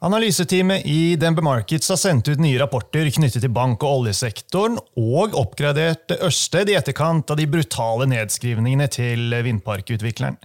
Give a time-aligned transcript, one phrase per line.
[0.00, 5.34] Analyseteamet i DNB Markets har sendt ut nye rapporter knyttet til bank- og oljesektoren, og
[5.36, 10.38] oppgradert Ørsted i etterkant av de brutale nedskrivningene til vindparkutvikleren.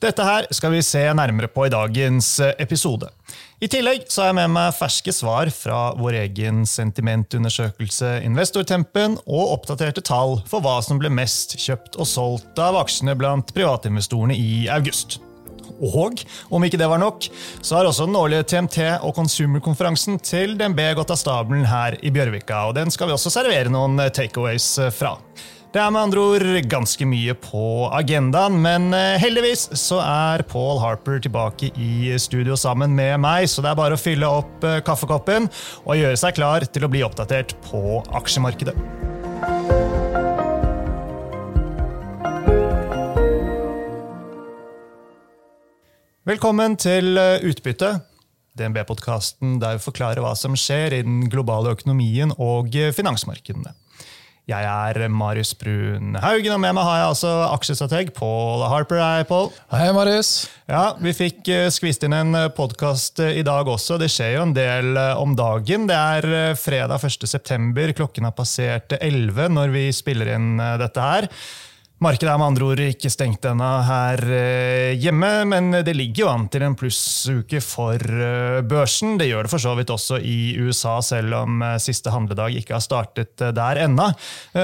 [0.00, 3.10] Dette her skal vi se nærmere på i dagens episode.
[3.60, 9.58] I tillegg så har jeg med meg ferske svar fra vår egen sentimentundersøkelse Investortempen, og
[9.58, 14.66] oppdaterte tall for hva som ble mest kjøpt og solgt av aksjene blant privatinvestorene i
[14.72, 15.20] august.
[15.80, 17.28] Og om ikke det var nok,
[17.60, 22.12] så har også den årlige TMT- og Consumer-konferansen til DNB gått av stabelen her i
[22.14, 25.16] Bjørvika, og den skal vi også servere noen takeaways fra.
[25.74, 27.62] Det er med andre ord ganske mye på
[27.92, 33.74] agendaen, men heldigvis så er Paul Harper tilbake i studio sammen med meg, så det
[33.74, 35.50] er bare å fylle opp kaffekoppen
[35.84, 39.95] og gjøre seg klar til å bli oppdatert på aksjemarkedet.
[46.26, 47.14] Velkommen til
[47.46, 48.00] Utbytte,
[48.58, 53.70] DNB-podkasten der vi forklarer hva som skjer i den globale økonomien og finansmarkedene.
[54.50, 58.98] Jeg er Marius Brun Haugen, og med meg har jeg altså aksjestrateg Paul Harper.
[58.98, 59.52] Hei, Paul.
[59.70, 60.32] Hei, Marius.
[60.66, 63.94] Ja, Vi fikk skvist inn en podkast i dag også.
[64.02, 65.86] Det skjer jo en del om dagen.
[65.86, 67.94] Det er fredag 1.9.
[68.02, 71.30] Klokken har passert 11 når vi spiller inn dette her.
[71.96, 74.20] Markedet er med andre ord ikke stengt ennå her
[75.00, 77.96] hjemme, men det ligger jo an til en plussuke for
[78.68, 79.14] børsen.
[79.16, 82.84] Det gjør det for så vidt også i USA, selv om siste handledag ikke har
[82.84, 84.10] startet der ennå.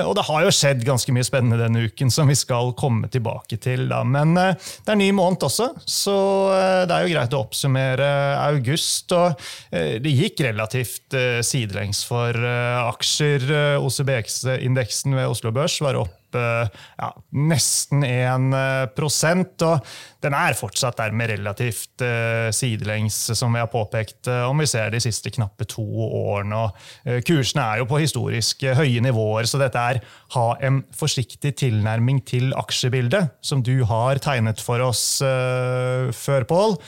[0.03, 3.57] Og det har jo skjedd ganske mye spennende denne uken som vi skal komme tilbake
[3.65, 3.89] til.
[3.89, 4.05] Da.
[4.05, 6.21] Men det er ny måned også, så
[6.85, 8.13] det er jo greit å oppsummere
[8.45, 9.09] august.
[9.17, 9.41] Og
[9.73, 11.17] det gikk relativt
[11.49, 12.37] sidelengs for
[12.93, 13.49] aksjer.
[13.81, 17.11] OCBX-indeksen ved Oslo Børs var opp ja,
[17.51, 18.49] nesten 1
[19.63, 24.93] og den er fortsatt dermed relativt uh, sidelengs, som vi har påpekt, om vi ser
[24.95, 26.65] de siste knappe to årene.
[26.65, 30.03] og Kursene er jo på historisk høye nivåer, så dette er
[30.37, 36.79] ha en forsiktig tilnærming til aksjebildet, som du har tegnet for oss før, Pål.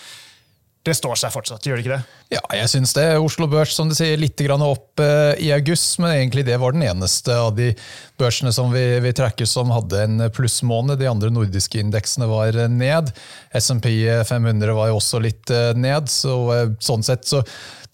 [0.85, 2.17] Det står seg fortsatt, gjør det ikke det?
[2.35, 3.05] Ja, jeg syns det.
[3.17, 5.01] Oslo Børs som du sier, litt opp
[5.41, 7.71] i august, men egentlig det var den eneste av de
[8.21, 10.99] børsene som vi, vi trekker som hadde en plussmåned.
[11.01, 13.15] De andre nordiske indeksene var ned.
[13.57, 13.95] SMP
[14.29, 16.13] 500 var jo også litt ned.
[16.13, 16.37] så
[16.85, 17.41] Sånn sett så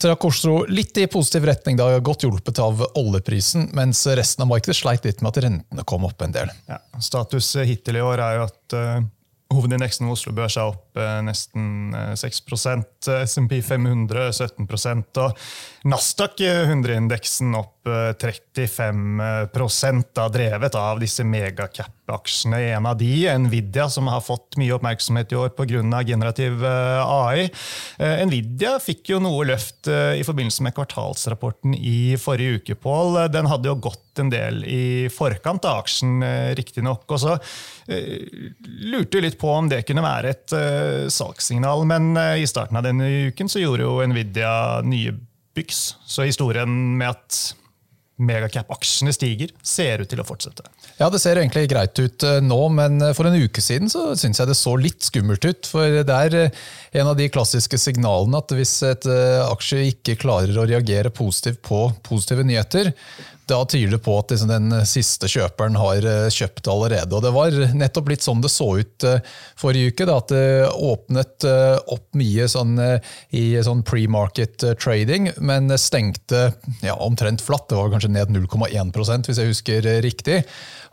[0.00, 4.78] trakk Oslo litt i positiv retning, da godt hjulpet av oljeprisen, mens resten av markedet
[4.78, 6.50] sleit litt med at rentene kom opp en del.
[6.70, 8.78] Ja, status hittil i år er jo at
[9.50, 15.40] Hovedindeksen ved Oslo Børs er opp nesten 6% SMP 500 17% og
[15.90, 19.20] Nasdaq 100-indeksen opp 35
[20.12, 22.58] da, drevet av disse megacap-aksjene.
[22.76, 26.02] En av de, Nvidia, som har fått mye oppmerksomhet i år pga.
[26.04, 27.48] generativ AI.
[28.28, 32.74] Nvidia fikk jo noe løft i forbindelse med kvartalsrapporten i forrige uke.
[32.76, 33.16] Paul.
[33.32, 36.20] Den hadde jo gått en del i forkant av aksjen,
[36.58, 37.08] riktignok.
[37.08, 37.38] Og så
[38.92, 40.52] lurte litt på om det kunne være et
[41.12, 45.16] salgssignal, men i starten av denne uken så gjorde jo Nvidia nye
[45.56, 45.96] byks.
[46.06, 46.70] Så historien
[47.00, 47.56] med at
[48.20, 50.66] megacap-aksjene stiger, ser ut til å fortsette.
[51.00, 54.50] Ja, Det ser egentlig greit ut nå, men for en uke siden så syns jeg
[54.50, 55.68] det så litt skummelt ut.
[55.70, 56.36] For det er
[57.00, 61.86] en av de klassiske signalene at hvis et aksje ikke klarer å reagere positivt på
[62.06, 62.92] positive nyheter,
[63.50, 67.16] da tyder det på at liksom den siste kjøperen har kjøpt allerede.
[67.16, 69.06] Og Det var nettopp litt sånn det så ut
[69.58, 70.06] forrige uke.
[70.08, 71.46] Da, at det åpnet
[71.90, 72.76] opp mye sånn,
[73.36, 76.50] i sånn pre-market trading, men stengte
[76.84, 77.68] ja, omtrent flatt.
[77.70, 80.42] Det var kanskje ned 0,1% hvis jeg husker riktig.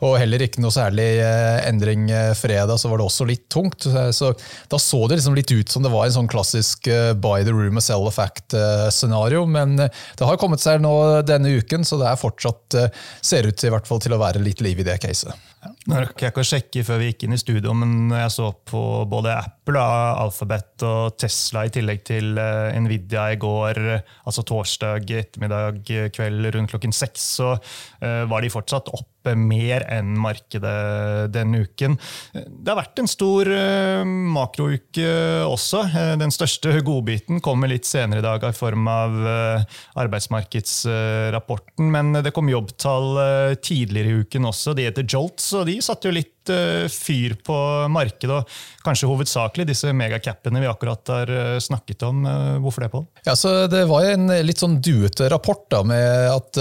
[0.06, 1.06] Og heller ikke noe særlig
[1.66, 2.06] endring
[2.38, 3.88] fredag, så var det også litt tungt.
[4.14, 4.32] Så
[4.70, 6.86] Da så det liksom litt ut som det var en sånn klassisk
[7.18, 9.44] buy the room and sell the fact-scenario.
[9.46, 10.94] Men det har kommet seg nå
[11.26, 12.78] denne uken, så det er fortsatt
[13.20, 15.34] ser ut i hvert fall, til å være litt liv i det caset.
[15.90, 18.52] Nå rakk jeg ikke å sjekke før vi gikk inn i studio, men jeg så
[18.70, 23.80] på både Apple, Alphabet og Tesla i tillegg til Nvidia i går,
[24.22, 25.82] altså torsdag ettermiddag
[26.14, 27.56] kveld rundt klokken seks, så
[27.98, 28.92] var de fortsatt
[29.28, 31.96] oppe mer enn markedet denne uken.
[32.32, 33.50] Det har vært en stor
[34.06, 35.08] makrouke
[35.46, 35.84] også.
[36.20, 39.18] Den største godbiten kommer litt senere i dag i form av
[39.98, 44.74] arbeidsmarkedsrapporten, men det kom jobbtall tidligere i uken også.
[44.76, 47.56] De heter Jolts, og de satte jo litt litt fyr på
[47.92, 52.24] markedet, og kanskje hovedsakelig disse megacapene vi akkurat har snakket om.
[52.62, 53.06] Hvorfor det, Pål?
[53.26, 53.34] Ja,
[53.68, 56.60] Det var en litt sånn duete rapport da, med at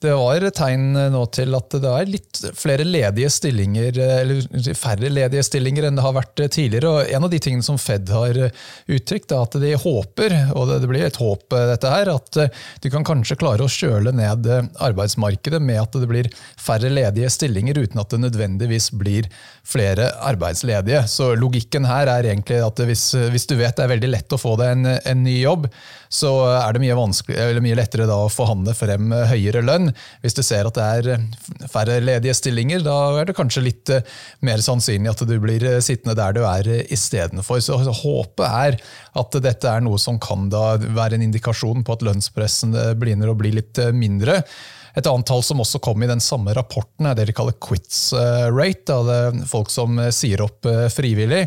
[0.00, 5.44] det var tegn nå til at det er litt flere ledige stillinger, eller færre ledige
[5.46, 6.88] stillinger enn det har vært tidligere.
[6.90, 8.38] og En av de tingene som Fed har
[8.86, 12.40] uttrykt, er at de håper, og det blir et håp dette her, at
[12.82, 14.48] de kan kanskje klare å kjøle ned
[14.82, 16.30] arbeidsmarkedet med at det blir
[16.60, 19.25] færre ledige stillinger, uten at det nødvendigvis blir
[19.66, 21.04] flere arbeidsledige.
[21.10, 24.40] Så logikken her er egentlig at hvis, hvis du vet det er veldig lett å
[24.40, 25.66] få deg en, en ny jobb,
[26.12, 29.90] så er det mye, mye lettere å forhandle frem høyere lønn.
[30.22, 34.06] Hvis du ser at det er færre ledige stillinger, da er det kanskje litt eh,
[34.46, 37.60] mer sannsynlig at du blir eh, sittende der du er eh, istedenfor.
[37.64, 38.78] Så håpet er
[39.16, 43.54] at dette er noe som kan være en indikasjon på at lønnspressen begynner å bli
[43.58, 44.42] litt mindre.
[44.96, 48.14] Et annet tall som også kom i den samme rapporten, er det de kaller quits
[48.48, 48.86] rate.
[48.88, 51.42] Da, Det er folk som eh, sier opp eh, frivillig.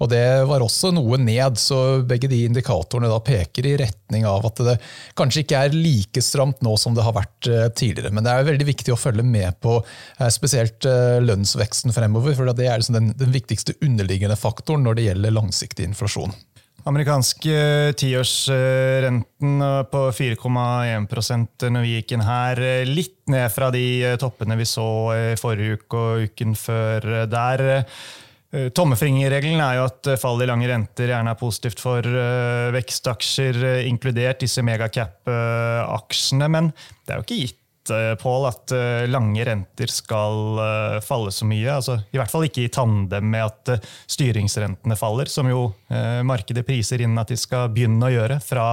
[0.00, 4.46] og Det var også noe ned, så begge de indikatorene da peker i retning av
[4.48, 4.78] at det
[5.18, 8.12] kanskje ikke er like stramt nå som det har vært tidligere.
[8.14, 9.76] Men det er veldig viktig å følge med på
[10.32, 10.86] spesielt
[11.24, 15.88] lønnsveksten fremover, for det er liksom den, den viktigste underliggende faktoren når det gjelder langsiktig
[15.90, 16.34] inflasjon.
[16.84, 17.46] Amerikansk
[17.96, 22.60] tiårsrenten på 4,1 når vi gikk inn her.
[22.84, 24.84] Litt ned fra de eh, toppene vi så
[25.16, 27.64] i forrige uke og uken før der.
[28.52, 33.62] Eh, tommefingerregelen er jo at fall i lange renter gjerne er positivt for eh, vekstaksjer,
[33.88, 36.52] inkludert disse megacap-aksjene.
[36.52, 37.60] Men det er jo ikke gitt
[37.90, 41.68] Eh, Pål, at eh, lange renter skal eh, falle så mye.
[41.68, 45.66] Altså, I hvert fall ikke i tandem med at styringsrentene faller, som jo
[46.26, 48.64] markedet priser inn at de skal begynne å gjøre fra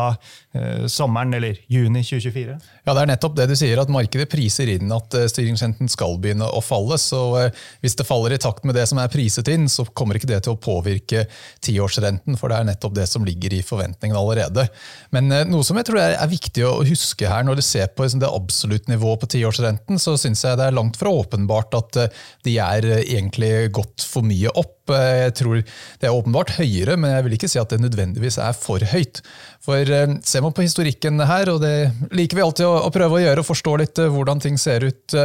[0.89, 2.55] sommeren eller juni 2024.
[2.85, 6.47] Ja, Det er nettopp det du sier, at markedet priser inn at styringsrenten skal begynne
[6.47, 6.97] å falle.
[6.99, 7.51] så
[7.83, 10.41] Hvis det faller i takt med det som er priset inn, så kommer ikke det
[10.47, 11.27] til å påvirke
[11.61, 14.67] tiårsrenten, for det er nettopp det som ligger i forventningene allerede.
[15.11, 18.23] Men noe som jeg tror er viktig å huske her, når du ser på liksom
[18.23, 21.97] det absolutt nivået nivå på tiårsrenten, så syns jeg det er langt fra åpenbart at
[21.97, 24.77] eh, de er eh, egentlig gått for mye opp.
[24.89, 28.39] Eh, jeg tror Det er åpenbart høyere, men jeg vil ikke si at det nødvendigvis
[28.41, 29.21] er for høyt.
[29.61, 29.85] For
[30.25, 33.49] Ser man på historikken her, og det liker vi alltid å, prøve å gjøre, og
[33.49, 35.15] forstå litt hvordan ting ser ut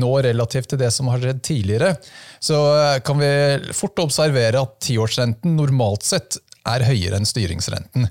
[0.00, 1.90] nå relativt til det som har skjedd tidligere,
[2.40, 2.56] så
[3.04, 3.32] kan vi
[3.76, 8.06] fort observere at tiårsrenten normalt sett er høyere enn styringsrenten.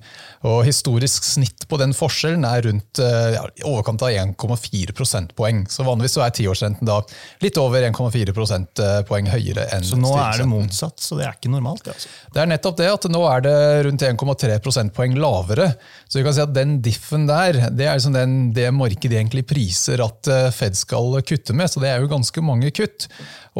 [0.48, 5.64] Og Historisk snitt på den forskjellen er rundt eh, ja, overkant av 1,4 prosentpoeng.
[5.70, 6.98] Så Vanligvis så er tiårsrenten da
[7.44, 11.52] litt over 1,4 prosentpoeng høyere enn Så nå er det motsatt, så det er ikke
[11.54, 11.84] normalt?
[11.86, 12.10] Det, altså.
[12.34, 13.56] det er nettopp det, at nå er det
[13.88, 15.70] rundt 1,3 prosentpoeng lavere.
[16.10, 19.46] Så vi kan si at den diffen der, det er liksom den, det markedet egentlig
[19.52, 21.70] priser at eh, Fed skal kutte med.
[21.70, 23.12] Så det er jo ganske mange kutt.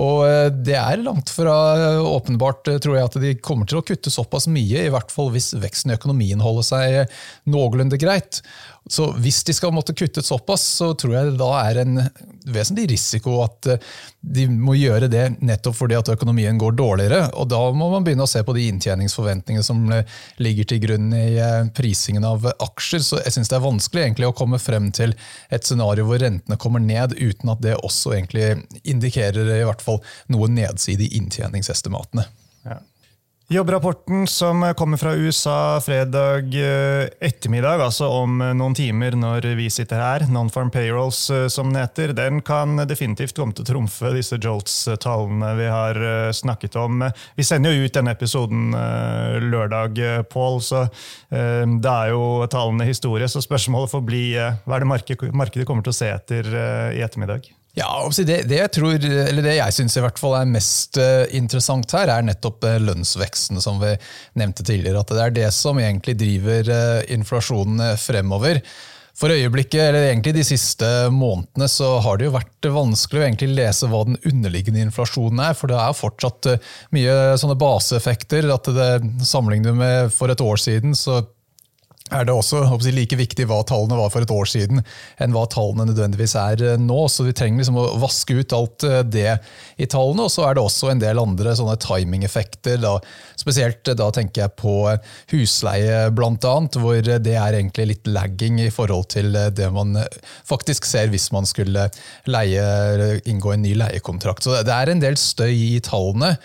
[0.02, 1.54] Og eh, det er langt fra
[2.02, 5.54] åpenbart, tror jeg, at de kommer til å kutte såpass mye, i hvert fall hvis
[5.62, 6.71] veksten i økonomien holder seg
[7.50, 8.42] noenlunde greit.
[8.90, 12.00] Så hvis de skal måtte kutte såpass, så tror jeg det da er en
[12.50, 13.84] vesentlig risiko at eh,
[14.22, 17.28] de må gjøre det nettopp fordi at økonomien går dårligere.
[17.38, 21.14] Og da må man begynne å se på de inntjeningsforventningene som eh, ligger til grunn
[21.14, 21.38] i
[21.78, 23.06] prisingen av aksjer.
[23.06, 25.14] Så jeg syns det er vanskelig egentlig å komme frem til
[25.54, 30.02] et scenario hvor rentene kommer ned, uten at det også egentlig indikerer i hvert fall
[30.34, 32.26] noe nedside i inntjeningsestimatene.
[32.66, 32.82] Ja.
[33.52, 39.66] Jobbrapporten som kommer fra USA fredag eh, ettermiddag, altså om eh, noen timer når vi
[39.68, 44.14] sitter her, non-farm payrolls eh, som den heter, den kan definitivt komme til å trumfe
[44.16, 46.00] disse Jolts-tallene vi har
[46.32, 47.04] snakket om.
[47.36, 48.72] Vi sender jo ut denne episoden
[49.52, 50.00] lørdag,
[50.32, 50.86] Paul, så
[51.28, 53.28] det er jo tallene historie.
[53.28, 56.48] Så spørsmålet får bli hva er det markedet kommer til å se etter
[56.96, 57.52] i ettermiddag?
[57.78, 57.88] Ja,
[58.18, 62.66] det, det, jeg tror, eller det jeg syns er mest uh, interessant her, er nettopp
[62.68, 63.94] uh, lønnsveksten, som vi
[64.40, 65.00] nevnte tidligere.
[65.00, 68.60] At det er det som egentlig driver uh, inflasjonen fremover.
[69.16, 73.52] For øyeblikket, eller egentlig de siste månedene, så har det jo vært vanskelig å egentlig
[73.54, 75.56] lese hva den underliggende inflasjonen er.
[75.56, 76.50] For det er fortsatt
[76.96, 78.50] mye sånne baseeffekter.
[78.52, 78.90] at det
[79.28, 81.22] Sammenlignet med for et år siden, så
[82.12, 84.82] er det også jeg, like viktig hva tallene var for et år siden,
[85.22, 87.00] enn hva tallene nødvendigvis er eh, nå.
[87.12, 89.38] Så vi trenger liksom å vaske ut alt eh, det
[89.82, 90.28] i tallene.
[90.28, 92.84] Og så er det også en del andre sånne timingeffekter.
[93.40, 94.76] Spesielt da tenker jeg på
[95.34, 99.96] husleie, bl.a., hvor det er egentlig litt lagging i forhold til det man
[100.48, 101.88] faktisk ser hvis man skulle
[102.30, 102.66] leie,
[103.30, 104.46] inngå en ny leiekontrakt.
[104.46, 106.36] Så det er en del støy i tallene.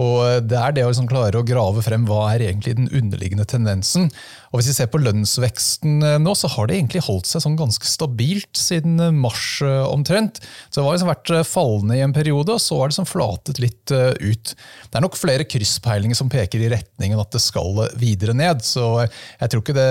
[0.00, 3.46] Og Det er det å liksom klare å grave frem hva er egentlig den underliggende
[3.46, 4.08] tendensen.
[4.54, 7.56] Og Hvis vi ser på lønnsveksten eh, nå, så har det egentlig holdt seg sånn
[7.58, 10.38] ganske stabilt siden eh, mars omtrent.
[10.68, 13.58] Så Det har liksom vært fallende i en periode, og så har det sånn flatet
[13.58, 14.52] litt ut.
[14.54, 18.62] Det er nok flere krysspeilinger som peker i retningen at det skal videre ned.
[18.62, 19.88] Så jeg tror ikke det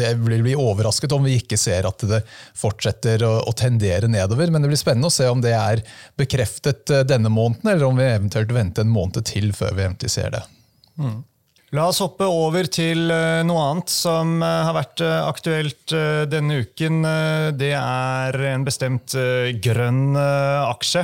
[0.00, 2.22] Jeg vil bli overrasket om vi ikke ser at det
[2.56, 4.48] fortsetter å tendere nedover.
[4.48, 5.84] Men det blir spennende å se om det er
[6.20, 10.34] bekreftet denne måneden, eller om vi eventuelt venter en måned til før vi eventuelt ser
[10.38, 10.44] det.
[11.00, 11.22] Mm.
[11.74, 15.94] La oss hoppe over til eh, noe annet som eh, har vært eh, aktuelt
[16.30, 17.00] denne uken.
[17.58, 19.14] Det er en bestemt
[19.64, 21.02] grønn aksje.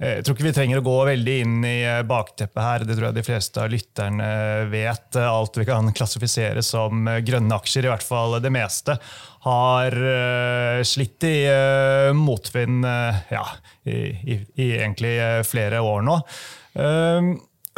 [0.00, 2.84] Jeg tror ikke vi trenger å gå veldig inn i bakteppet her.
[2.84, 4.28] Det tror jeg de fleste av lytterne
[4.72, 5.18] vet.
[5.20, 8.96] Alt vi kan klassifisere som grønne aksjer, i hvert fall det meste,
[9.46, 9.96] har
[10.86, 11.36] slitt i
[12.16, 12.84] motvind
[13.32, 13.46] ja,
[13.88, 15.14] i, i, i egentlig
[15.48, 16.20] flere år nå.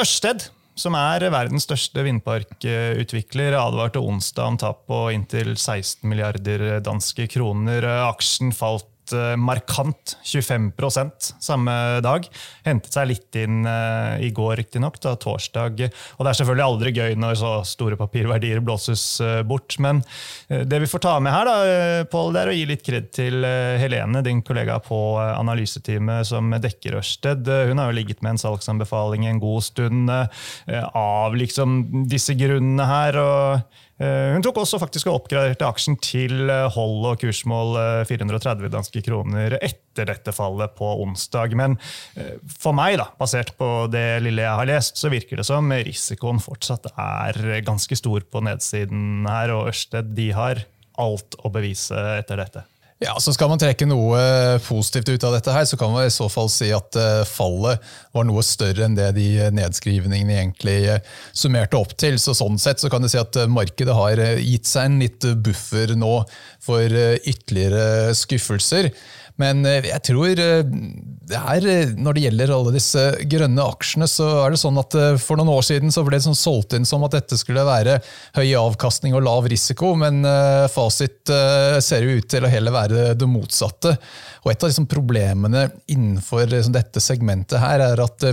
[0.03, 0.51] Ørsted
[0.83, 7.87] som er verdens største vindparkutvikler, advarte onsdag om tap på inntil 16 milliarder danske kroner.
[8.09, 12.27] Aksjen falt Eh, markant 25% samme dag.
[12.67, 15.83] Hentet seg litt inn uh, i går, riktignok, torsdag.
[16.17, 19.77] Og det er selvfølgelig aldri gøy når så store papirverdier blåses uh, bort.
[19.83, 20.03] Men
[20.49, 23.45] det vi får ta med her, da, Paul, det er å gi litt kred til
[23.81, 27.49] Helene, din kollega på analyseteamet som dekker Ørsted.
[27.69, 33.19] hun har jo ligget med en salgsanbefaling en god stund av liksom disse grunnene her.
[33.23, 33.92] og Eh,
[34.35, 37.77] hun tok også faktisk og oppgraderte aksjen til eh, hold og kursmål
[38.09, 41.53] 430 eh, danske kroner etter dette fallet på onsdag.
[41.59, 41.77] Men
[42.49, 46.41] for meg, da, basert på det lille jeg har lest, så virker det som risikoen
[46.43, 50.65] fortsatt er ganske stor på nedsiden her, og Ørsted de har
[51.01, 52.65] alt å bevise etter dette.
[53.03, 54.19] Ja, så Skal man trekke noe
[54.63, 57.83] positivt ut av dette, her, så kan man i så fall si at eh, fallet
[58.15, 61.01] var noe større enn det de nedskrivningene egentlig eh,
[61.35, 62.21] summerte opp til.
[62.23, 65.27] Så Sånn sett så kan du si at eh, markedet har gitt seg en litt
[65.43, 66.15] buffer nå
[66.63, 68.93] for ytterligere skuffelser.
[69.43, 70.63] Men eh, jeg tror eh,
[71.33, 74.97] det er, eh, når det gjelder alle disse grønne aksjene, så er det sånn at
[75.23, 77.99] for noen år siden så ble det sånn solgt inn som at dette skulle være
[78.37, 80.23] høy avkastning og lav risiko, men
[80.73, 81.33] fasit
[81.83, 83.97] ser jo ut til å heller være det motsatte.
[84.45, 88.27] Og Et av liksom problemene innenfor dette segmentet her er at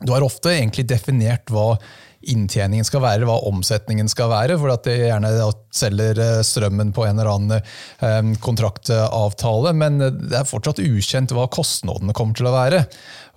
[0.00, 1.74] du har ofte egentlig definert hva
[2.20, 4.58] inntjeningen skal være, hva omsetningen skal være.
[4.60, 5.30] For at de gjerne
[5.74, 9.72] selger eh, strømmen på en eller annen eh, kontraktavtale.
[9.76, 12.84] Men det er fortsatt ukjent hva kostnadene kommer til å være.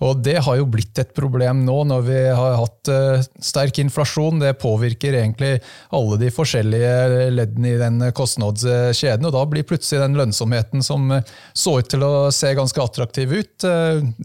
[0.04, 4.42] Og Det har jo blitt et problem nå når vi har hatt eh, sterk inflasjon.
[4.42, 5.54] Det påvirker egentlig
[5.96, 9.30] alle de forskjellige leddene i den kostnadskjeden.
[9.30, 11.08] og Da blir plutselig den lønnsomheten som
[11.56, 13.64] så ut til å se ganske attraktiv ut,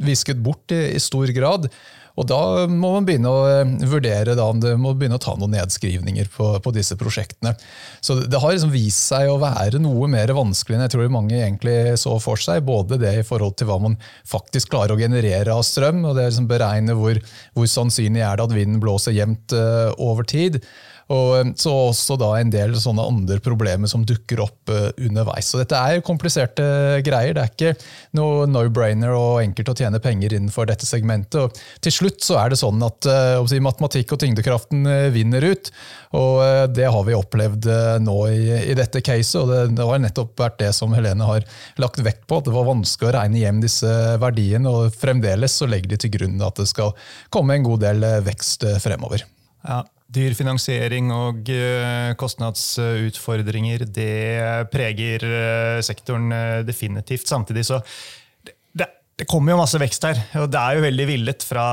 [0.03, 1.69] visket bort i stor grad.
[2.19, 5.35] Og Da må man begynne å eh, vurdere da, om det må begynne å ta
[5.39, 7.55] noen nedskrivninger på, på disse prosjektene.
[8.03, 11.38] Så Det har liksom vist seg å være noe mer vanskelig enn jeg tror mange
[11.39, 12.65] egentlig så for seg.
[12.67, 13.97] Både det i forhold til hva man
[14.27, 17.21] faktisk klarer å generere av strøm, og det liksom beregne hvor,
[17.55, 20.59] hvor sannsynlig er det at vinden blåser jevnt uh, over tid.
[21.09, 25.49] Og eh, så også da en del sånne andre problemer som dukker opp uh, underveis.
[25.49, 26.63] Så dette er kompliserte
[27.05, 27.33] greier.
[27.35, 27.73] Det er ikke
[28.17, 31.39] noe no-brainer og enkelt å tjene penger innenfor dette segmentet.
[31.41, 33.07] Og til slutt så er det sånn at
[33.49, 35.71] si, matematikk og tyngdekraften vinner ut.
[36.17, 37.67] Og det har vi opplevd
[38.01, 38.39] nå i,
[38.71, 41.45] i dette caset, og det, det, har nettopp vært det som Helene har
[41.81, 42.39] lagt vekt på.
[42.39, 46.15] At det var vanskelig å regne hjem disse verdiene, og fremdeles så legger de til
[46.17, 46.93] grunn at det skal
[47.33, 49.25] komme en god del vekst fremover.
[49.65, 57.29] Ja, Dyr finansiering og eh, kostnadsutfordringer det preger eh, sektoren eh, definitivt.
[57.29, 57.83] Samtidig så
[59.19, 61.63] det kommer jo masse vekst her, og det er jo veldig villet fra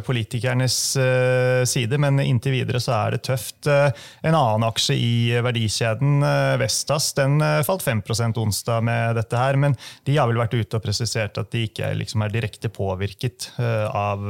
[0.00, 0.76] politikernes
[1.68, 3.68] side, men inntil videre så er det tøft.
[3.68, 5.10] En annen aksje i
[5.44, 6.24] verdikjeden,
[6.56, 7.36] Vestas, den
[7.68, 9.76] falt 5% onsdag med dette her, men
[10.08, 14.24] de har vel vært ute og presisert at de ikke liksom er direkte påvirket av,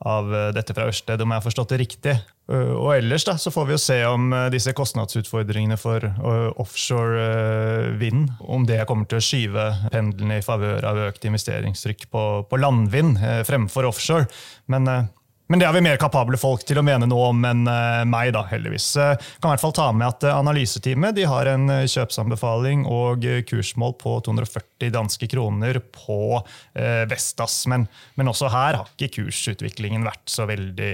[0.00, 2.16] av dette fra Ørsted, om jeg har forstått det riktig.
[2.50, 6.48] Eh, og ellers da, så får vi jo se om eh, disse kostnadsutfordringene for eh,
[6.60, 12.26] offshore vind om det kommer til å skyve pendlene i favør av økt investeringstrykk på,
[12.50, 14.28] på landvind fremfor offshore.
[14.72, 15.08] Men
[15.50, 17.64] men det har vi mer kapable folk til å mene noe om enn
[18.06, 18.84] meg, da, heldigvis.
[18.94, 24.12] Kan i hvert fall ta med at Analyseteamet de har en kjøpsanbefaling og kursmål på
[24.28, 26.38] 240 danske kroner på
[27.10, 27.64] Vestas.
[27.66, 30.92] Men, men også her har ikke kursutviklingen vært så veldig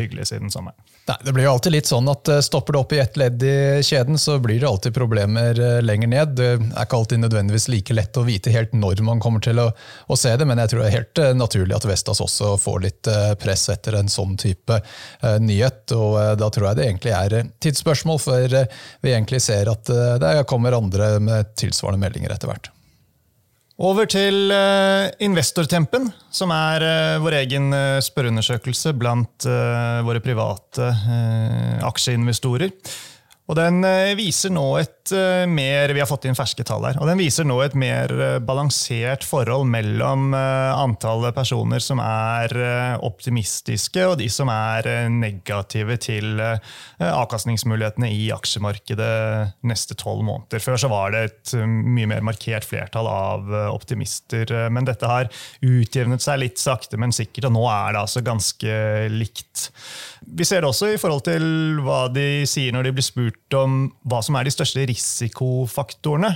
[0.00, 0.88] hyggelig siden sommeren.
[1.08, 3.42] Nei, Det blir jo alltid litt sånn at eh, stopper det opp i ett ledd
[3.42, 6.34] i kjeden, så blir det alltid problemer eh, lenger ned.
[6.36, 9.70] Det er ikke alltid nødvendigvis like lett å vite helt når man kommer til å,
[9.72, 12.80] å se det, men jeg tror det er helt eh, naturlig at Vestas også får
[12.84, 13.10] litt
[13.40, 14.80] press etter en sånn type
[15.40, 15.94] nyhet.
[15.96, 18.58] og Da tror jeg det egentlig er tidsspørsmål, for
[19.04, 19.88] vi egentlig ser at
[20.20, 22.72] det kommer andre med tilsvarende meldinger etter hvert.
[23.78, 29.46] Over til uh, Investortempen, som er uh, vår egen uh, spørreundersøkelse blant
[30.06, 30.90] våre private
[31.86, 32.74] aksjeinvestorer.
[33.48, 34.97] Og den eh, viser nå et eh,
[35.48, 36.98] mer Vi har fått inn ferske tall her.
[37.00, 42.52] Og den viser nå et mer eh, balansert forhold mellom antallet personer som er
[43.04, 46.40] optimistiske, og de som er negative til
[46.98, 50.62] avkastningsmulighetene i aksjemarkedet neste tolv måneder.
[50.62, 54.52] Før så var det et mye mer markert flertall av optimister.
[54.74, 55.30] Men dette har
[55.64, 58.78] utjevnet seg litt sakte, men sikkert, og nå er det altså ganske
[59.12, 59.68] likt.
[60.26, 61.44] Vi ser det også i forhold til
[61.84, 66.34] hva de sier når de blir spurt om hva som er de største risikofaktorene.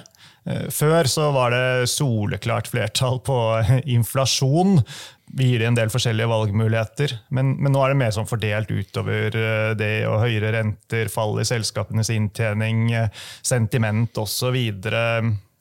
[0.48, 3.36] Eh, før så var det soleklart flertall på
[3.96, 4.80] inflasjon.
[5.32, 9.38] Vi gir en del forskjellige valgmuligheter, men, men, nå er det mer sånn fordelt utover
[9.38, 14.58] eh, det og høyere renter, fall i selskapenes inntjening, eh, sentiment osv.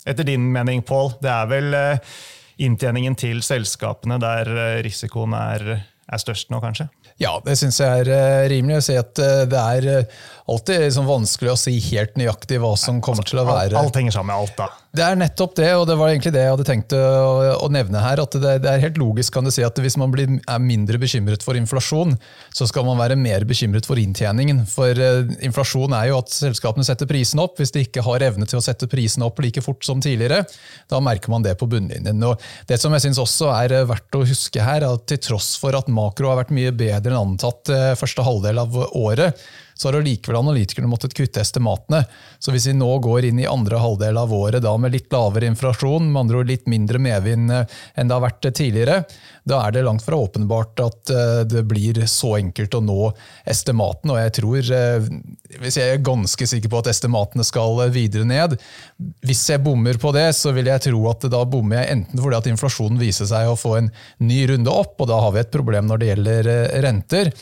[0.01, 1.75] Etter din mening, Pål, det er vel
[2.61, 4.49] inntjeningen til selskapene der
[4.85, 6.89] risikoen er, er størst nå, kanskje?
[7.19, 10.85] Ja, det syns jeg er uh, rimelig å si at uh, det er uh, alltid
[10.85, 14.31] liksom, vanskelig å si helt nøyaktig hva som kommer til å være Alt henger sammen
[14.31, 14.69] med alt, da.
[14.91, 18.19] Det er nettopp det, og det var egentlig det jeg hadde tenkt å, nevne her.
[18.19, 21.45] at det, er helt logisk kan du si at Hvis man blir, er mindre bekymret
[21.45, 22.17] for inflasjon,
[22.51, 24.65] så skal man være mer bekymret for inntjeningen.
[24.67, 24.99] For
[25.47, 27.55] inflasjon er jo at selskapene setter prisen opp.
[27.61, 30.43] Hvis de ikke har evne til å sette prisen opp like fort som tidligere,
[30.91, 32.27] da merker man det på bunnlinjen.
[32.27, 35.53] Og det som jeg synes også er verdt å huske her, er at til tross
[35.61, 39.39] for at makro har vært mye bedre enn antatt eh, første halvdel av året,
[39.81, 42.03] så har likevel analytikerne måttet kutte estimatene.
[42.39, 45.49] Så hvis vi nå går inn i andre halvdel av året da med litt lavere
[45.49, 48.99] inflasjon, med andre ord litt mindre medvind eh, enn det har vært eh, tidligere,
[49.49, 51.11] da er det langt fra åpenbart at
[51.49, 53.07] det blir så enkelt å nå
[53.49, 54.13] estimatene.
[54.13, 54.67] Og jeg tror,
[55.63, 58.53] hvis jeg er ganske sikker på at estimatene skal videre ned,
[59.25, 62.37] hvis jeg bommer på det, så vil jeg tro at da bommer jeg enten fordi
[62.37, 63.89] at inflasjonen viser seg å få en
[64.21, 66.53] ny runde opp, og da har vi et problem når det gjelder
[66.85, 67.33] renter.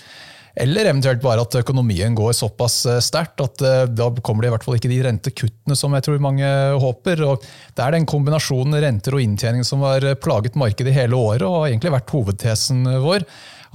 [0.59, 4.53] Eller eventuelt bare at økonomien går såpass eh, sterkt at eh, da kommer det i
[4.53, 6.49] hvert fall ikke de rentekuttene som jeg tror mange
[6.83, 7.23] håper.
[7.27, 7.45] Og
[7.77, 11.71] det er den kombinasjonen renter og inntjening som har plaget markedet hele året og har
[11.71, 13.23] egentlig vært hovedtesen vår.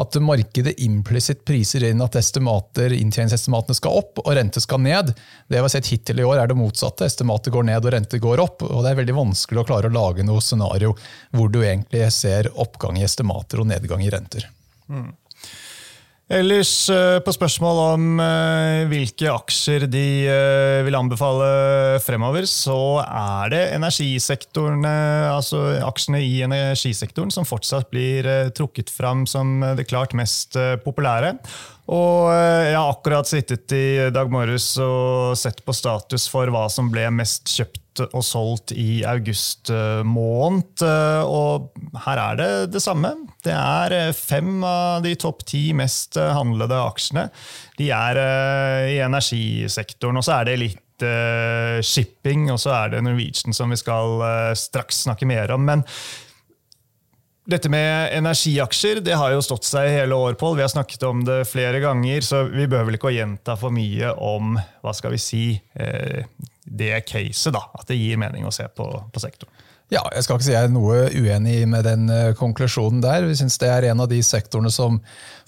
[0.03, 5.15] At markedet implisitt priser inn at inntjeningsestimatene skal opp og rente skal ned.
[5.15, 7.07] Det vi har sett hittil i år er det motsatte.
[7.07, 8.67] Estimater går ned og rente går opp.
[8.67, 10.97] og Det er veldig vanskelig å klare å lage noe scenario
[11.31, 14.51] hvor du egentlig ser oppgang i estimater og nedgang i renter.
[14.91, 15.13] Mm.
[16.33, 23.53] Ellers eh, på spørsmål om eh, hvilke aksjer de eh, vil anbefale fremover, så er
[23.53, 28.25] det energisektoren, altså aksjene i energisektoren som fortsatt blir
[28.57, 31.35] trukket fram som det klart mest populære.
[31.93, 36.89] Og jeg har akkurat sittet i dag morges og sett på status for hva som
[36.93, 39.71] ble mest kjøpt og solgt i august
[40.09, 40.83] måned.
[41.29, 41.71] Og
[42.07, 43.15] her er det det samme.
[43.45, 47.29] Det er fem av de topp ti mest handlede aksjene.
[47.79, 48.21] De er
[48.91, 50.19] i energisektoren.
[50.19, 50.81] Og så er det litt
[51.85, 54.23] shipping, og så er det Norwegian som vi skal
[54.59, 55.65] straks snakke mer om.
[55.67, 55.83] Men
[57.45, 60.55] dette med energiaksjer det har jo stått seg hele år, Pål.
[60.57, 63.75] Vi har snakket om det flere ganger, så vi behøver vel ikke å gjenta for
[63.75, 65.43] mye om hva skal vi si,
[66.65, 67.53] det caset.
[67.55, 69.53] da, At det gir mening å se på, på sektoren.
[69.93, 73.27] Ja, jeg skal ikke si jeg er noe uenig med den uh, konklusjonen der.
[73.29, 74.97] Vi synes Det er en av de sektorene som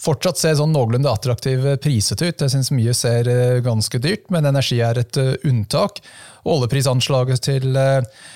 [0.03, 2.45] fortsatt ser sånn noenlunde attraktiv eh, priset ut.
[2.45, 5.17] Jeg synes mye ser uh, ganske dyrt, men energi er et
[5.49, 6.03] unntak.
[6.47, 7.79] Oljeprisanslaget til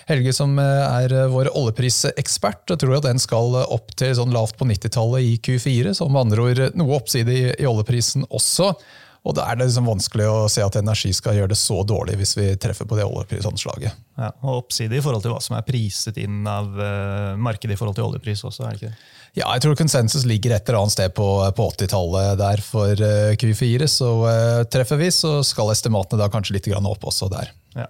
[0.08, 5.28] Helge, som er vår oljeprisekspert, tror at den skal opp til sånn lavt på 90-tallet
[5.28, 5.92] i Q4.
[5.94, 8.72] Så med andre ord noe oppside i oljeprisen også.
[9.20, 12.16] Og da er det liksom vanskelig å se at energi skal gjøre det så dårlig
[12.20, 13.98] hvis vi treffer på det oljeprisanslaget.
[14.16, 17.80] Ja, og oppside i forhold til hva som er priset inn av uh, markedet i
[17.80, 19.10] forhold til oljepris også, er det ikke det?
[19.38, 23.36] Ja, jeg tror konsensus ligger et eller annet sted på, på 80-tallet der for uh,
[23.38, 23.86] Q4.
[23.92, 27.52] Så uh, treffer vi, så skal estimatene da kanskje litt opp også der.
[27.76, 27.86] Ja.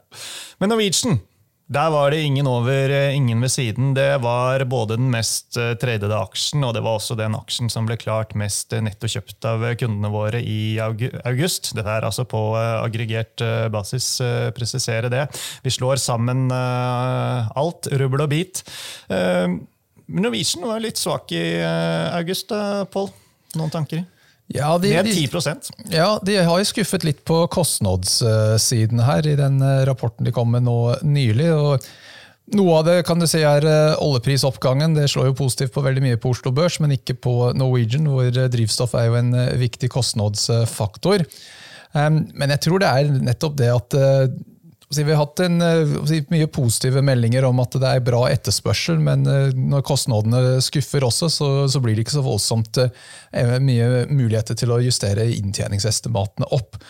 [0.61, 1.23] Men Norwegian
[1.71, 3.95] der var det ingen over, eh, ingen ved siden.
[3.95, 7.87] Det var både den mest eh, tradede aksjen, og det var også den aksjen som
[7.87, 11.71] ble klart mest eh, netto kjøpt av kundene våre i august.
[11.79, 13.39] Dette er altså på aggregert
[13.71, 14.17] basis,
[14.57, 15.29] presisere det.
[15.63, 18.65] Vi slår sammen alt, rubbel og bit.
[20.11, 22.51] Norwegian var litt svak i august,
[22.91, 23.13] Pål.
[23.59, 24.03] Noen tanker?
[24.51, 25.55] Ja, de, Ned 10 de,
[25.95, 30.51] Ja, de har jo skuffet litt på kostnadssiden her, i den eh, rapporten de kom
[30.51, 31.53] med nå nylig.
[31.55, 31.87] og
[32.51, 34.97] noe av det kan du si er eh, oljeprisoppgangen.
[34.99, 38.27] Det slår jo positivt på veldig mye på Oslo Børs, men ikke på Norwegian, hvor
[38.27, 41.27] eh, drivstoff er jo en viktig kostnadsfaktor.
[41.91, 43.95] Men jeg tror det er nettopp det at
[44.99, 45.61] vi har hatt en,
[46.33, 49.23] mye positive meldinger om at det er bra etterspørsel, men
[49.71, 52.81] når kostnadene skuffer også, så, så blir det ikke så voldsomt
[53.63, 56.81] mye muligheter til å justere inntjeningsestimatene opp.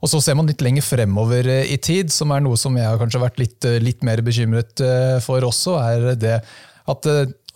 [0.00, 2.88] Og så ser man litt lenger fremover eh, i tid, som er noe som jeg
[2.88, 6.38] har kanskje vært litt, eh, litt mer bekymret eh, for også, er det
[6.90, 7.06] at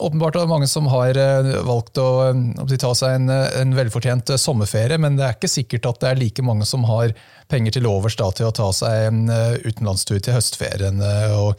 [0.03, 1.19] åpenbart er det mange som har
[1.67, 6.01] valgt å, å ta seg en, en, velfortjent sommerferie, men det er ikke sikkert at
[6.03, 7.15] det er like mange som har
[7.53, 9.23] penger til overs til å ta seg en
[9.63, 10.99] utenlandstur til høstferien
[11.37, 11.55] og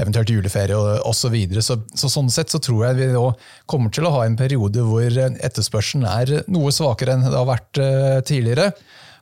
[0.00, 1.18] eventuelt juleferie osv.
[1.20, 1.64] Så, videre.
[1.66, 3.26] så så Sånn sett så tror jeg vi nå
[3.70, 7.82] kommer til å ha en periode hvor etterspørselen er noe svakere enn det har vært
[8.30, 8.70] tidligere.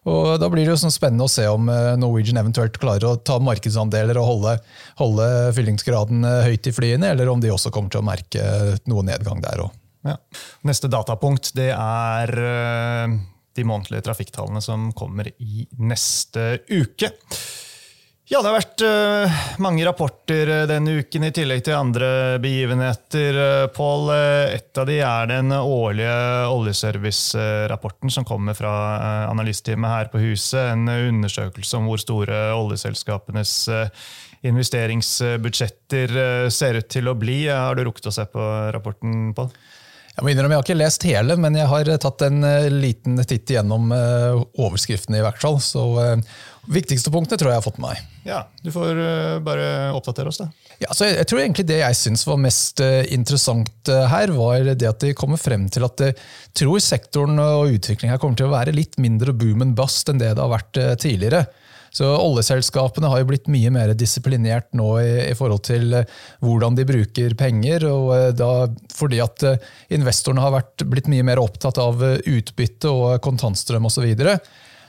[0.08, 3.18] Og Da blir det jo sånn spennende å se om eh, Norwegian eventuelt klarer å
[3.20, 4.54] ta markedsandeler og holde,
[5.00, 8.44] holde fyllingsgraden eh, høyt i flyene, eller om de også kommer til å merke
[8.88, 9.74] noe nedgang der òg.
[10.06, 10.14] Ja.
[10.68, 13.18] Neste datapunkt det er eh,
[13.58, 17.12] de månedlige trafikktallene som kommer i neste uke.
[18.28, 23.38] Ja, det har vært uh, mange rapporter uh, denne uken, i tillegg til andre begivenheter.
[23.40, 24.10] Uh, Pål,
[24.52, 26.18] et av de er den årlige
[26.52, 28.74] oljeservice-rapporten som kommer fra
[29.30, 30.60] analysteamet her på huset.
[30.74, 33.54] En undersøkelse om hvor store oljeselskapenes
[34.44, 36.12] investeringsbudsjetter
[36.52, 37.46] ser ut til å bli.
[37.48, 38.44] Har du rukket å se på
[38.76, 39.48] rapporten, Pål?
[40.18, 42.42] Jeg må innrømme, jeg har ikke lest hele, men jeg har tatt en
[42.74, 45.20] liten titt gjennom overskriftene.
[45.20, 45.60] i hvert fall.
[45.62, 45.84] Så
[46.68, 48.08] Viktigste punktet tror jeg jeg har fått med meg.
[48.26, 48.98] Ja, Du får
[49.46, 50.40] bare oppdatere oss.
[50.42, 50.50] da.
[50.82, 54.90] Ja, så jeg, jeg, tror egentlig Det jeg syns var mest interessant her, var det
[54.90, 56.10] at de kommer frem til at de
[56.52, 60.34] tror sektoren og utviklinga kommer til å være litt mindre boom and bust enn det
[60.34, 61.46] det har vært tidligere.
[61.94, 65.96] Så Oljeselskapene har jo blitt mye mer disiplinert nå i, i forhold til
[66.44, 67.88] hvordan de bruker penger.
[67.88, 68.52] og da,
[68.94, 69.44] Fordi at
[69.94, 74.08] investorene har vært, blitt mye mer opptatt av utbytte og kontantstrøm osv.
[74.14, 74.38] Så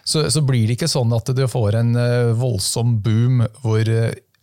[0.09, 1.91] så, så, blir det ikke sånn at du får en
[2.39, 3.85] voldsom boom hvor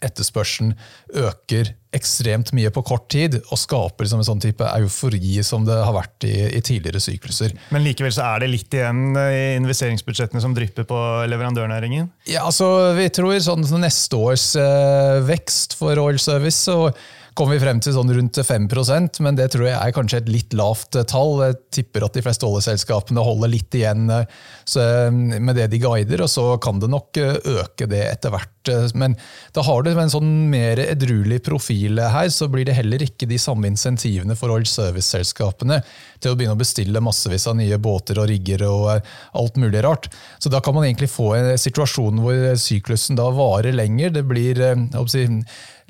[0.05, 0.75] etterspørselen
[1.17, 5.77] øker ekstremt mye på kort tid og skaper liksom en sånn type eufori som det
[5.81, 7.55] har vært i, i, tidligere sykluser.
[7.73, 12.11] Men likevel så er det litt igjen i investeringsbudsjettene som drypper på leverandørnæringen?
[12.29, 16.91] Ja, altså Vi tror sånn neste års eh, vekst for oil service så
[17.37, 20.55] kom vi frem til sånn rundt 5% men det tror jeg er kanskje et litt
[20.57, 21.43] lavt tall.
[21.45, 24.25] Jeg tipper at de fleste oljeselskapene holder litt igjen eh,
[25.13, 28.53] med det de guider, og så kan det nok eh, øke det etter hvert.
[28.99, 29.15] Men
[29.55, 33.39] da har du en sånn mer edruelig profil her, så blir det heller ikke de
[33.39, 35.83] samme insentivene for oil service-selskapene
[36.19, 39.85] til å begynne å bestille massevis av nye båter og rigger og eh, alt mulig
[39.87, 40.11] rart.
[40.41, 44.17] Så da kan man egentlig få en situasjon hvor syklusen da varer lenger.
[44.17, 45.29] Det blir jeg si,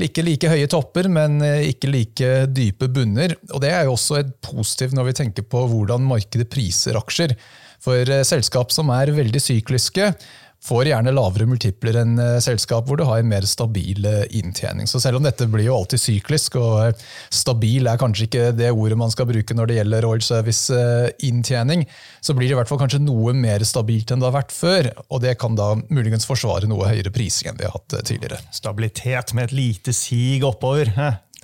[0.00, 3.36] like like høye topper, men eh, ikke like dype bunner.
[3.52, 7.36] Og Det er jo også et positivt når vi tenker på hvordan markedet priser aksjer.
[7.84, 10.12] For eh, selskap som er veldig sykliske,
[10.66, 14.88] får gjerne lavere multipler enn eh, selskap hvor du har en mer stabil eh, inntjening.
[14.90, 18.72] Så selv om dette blir jo alltid syklisk, og eh, stabil er kanskje ikke det
[18.74, 21.86] ordet man skal bruke når det gjelder oil service-inntjening,
[22.20, 24.90] så blir det i hvert fall kanskje noe mer stabilt enn det har vært før.
[25.10, 28.40] Og det kan da muligens forsvare noe høyere priser enn vi har hatt tidligere.
[28.54, 30.92] Stabilitet med et lite sig oppover.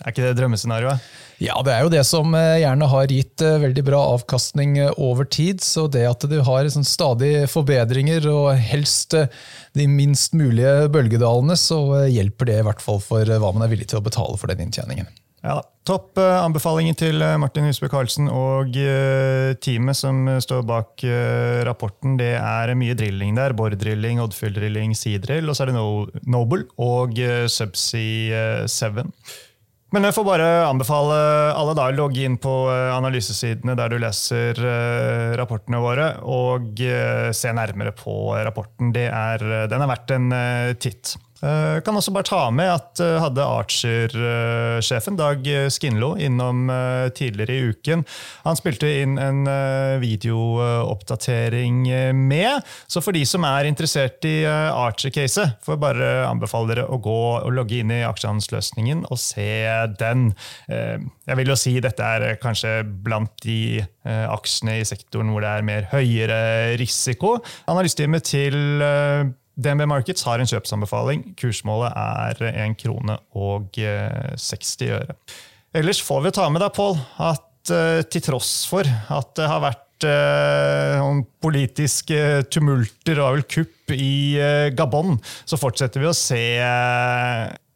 [0.02, 1.02] Er ikke det drømmescenarioet?
[1.42, 4.92] Ja, det er jo det som eh, gjerne har gitt eh, veldig bra avkastning eh,
[5.00, 5.62] over tid.
[5.64, 9.16] Så det at du har sånn stadig forbedringer, og helst
[9.74, 13.90] de minst mulige bølgedalene, så hjelper det i hvert fall for hva man er villig
[13.90, 15.10] til å betale for den inntjeningen.
[15.42, 18.76] Ja, Topp anbefalinger til Martin Husbø Karlsen og
[19.64, 21.02] teamet som står bak
[21.66, 22.14] rapporten.
[22.20, 23.56] Det er mye drilling der.
[23.58, 25.50] Bordrilling, Oddfjell-drilling, Seadrill.
[25.50, 27.18] Og så er det Noble og
[27.50, 29.02] Subsea 7.
[29.92, 31.16] Men jeg får bare anbefale
[31.52, 36.80] alle da å logge inn på eh, analysesidene der du leser eh, rapportene våre, og
[36.80, 38.94] eh, se nærmere på rapporten.
[38.96, 40.32] Er, den er verdt en
[40.80, 41.12] titt.
[41.42, 46.70] Uh, kan også bare ta med at uh, hadde Archer-sjefen Dag Skinlo innom
[47.16, 48.04] tidligere i uken.
[48.44, 49.42] Han spilte inn en
[50.02, 51.82] videooppdatering
[52.18, 52.62] med.
[52.90, 57.18] Så for de som er interessert i Archer-caset, får jeg bare anbefale dere å gå
[57.40, 59.50] og logge inn i aksjehandelsløsningen og se
[59.98, 60.30] den.
[60.68, 65.68] jeg vil jo si dette er kanskje blant de aksjene i sektoren hvor det er
[65.68, 66.40] mer høyere
[66.80, 67.38] risiko.
[67.70, 68.58] Analyseteamet til
[69.60, 71.24] DNB Markets har en kjøpsanbefaling.
[71.38, 75.16] Kursmålet er 1 krone og 60 eh, øre.
[75.76, 76.96] Ellers får vi ta med deg, Pål,
[77.32, 84.40] at eh, til tross for at det har vært eh, politiske tumulter og kupp i
[84.72, 86.42] Gabon, så fortsetter vi å se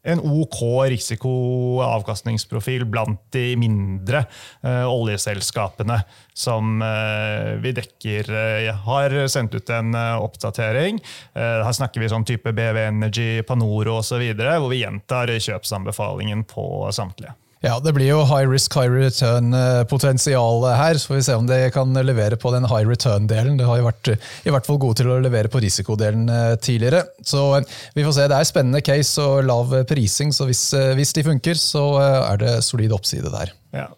[0.06, 0.60] en OK
[0.92, 4.24] risiko-avkastningsprofil blant de mindre
[4.62, 6.00] eh, oljeselskapene
[6.36, 8.30] som eh, vi dekker.
[8.66, 11.00] Jeg har sendt ut en eh, oppdatering.
[11.34, 16.66] Eh, her snakker vi sånn type BV Energy, Panoro osv., hvor vi gjentar kjøpsanbefalingen på
[16.94, 17.34] samtlige.
[17.64, 20.98] Ja, Det blir jo high risk, high return-potensial her.
[21.00, 23.56] Så får vi se om det kan levere på den high return-delen.
[23.58, 26.28] Det har jo vært i hvert fall gode til å levere på risikodelen
[26.62, 27.06] tidligere.
[27.24, 27.42] Så
[27.96, 28.28] vi får se.
[28.28, 32.56] Det er spennende case og lav prising, så hvis, hvis de funker, så er det
[32.66, 33.54] solid oppside der.
[33.74, 33.88] Ja.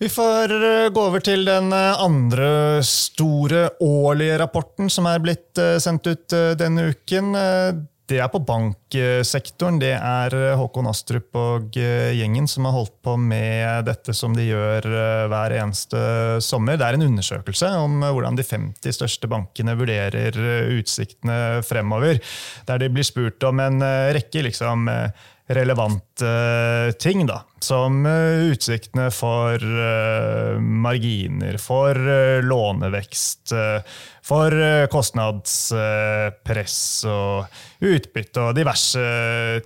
[0.00, 0.52] Vi får
[0.92, 7.30] gå over til den andre store årlige rapporten som er blitt sendt ut denne uken.
[8.06, 9.80] Det er på banksektoren.
[9.82, 14.86] Det er Håkon Astrup og gjengen som har holdt på med dette som de gjør
[15.32, 15.98] hver eneste
[16.44, 16.78] sommer.
[16.78, 20.38] Det er en undersøkelse om hvordan de 50 største bankene vurderer
[20.76, 22.22] utsiktene fremover.
[22.70, 23.82] Der de blir spurt om en
[24.14, 24.86] rekke liksom,
[25.50, 26.30] relevante
[27.02, 27.42] ting, da.
[27.62, 29.58] Som utsiktene for
[30.62, 31.98] marginer, for
[32.46, 33.56] lånevekst,
[34.26, 34.50] for
[34.90, 39.04] kostnadspress og utbytte og diverse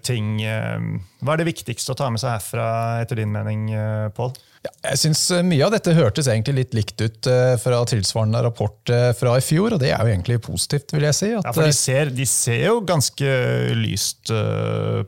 [0.05, 0.37] ting.
[0.37, 2.67] Hva er det viktigste å ta med seg herfra,
[3.01, 3.71] etter din mening,
[4.13, 4.37] Pål?
[4.61, 7.29] Ja, jeg synes Mye av dette hørtes egentlig litt likt ut
[7.63, 11.31] fra tilsvarende rapport fra i fjor, og det er jo egentlig positivt, vil jeg si.
[11.33, 13.31] ja, for de ser, de ser, jo ganske
[13.79, 14.29] lyst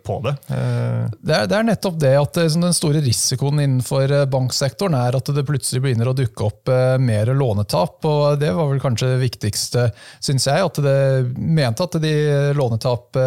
[0.07, 0.35] på det.
[0.49, 5.45] Det er, det er nettopp det at den store risikoen innenfor banksektoren er at det
[5.49, 6.73] plutselig begynner å dukke opp
[7.05, 9.89] mer lånetap, og det var vel kanskje det viktigste,
[10.25, 10.65] syns jeg.
[10.65, 10.99] At det
[11.37, 12.17] mente at de
[12.57, 13.21] lånetap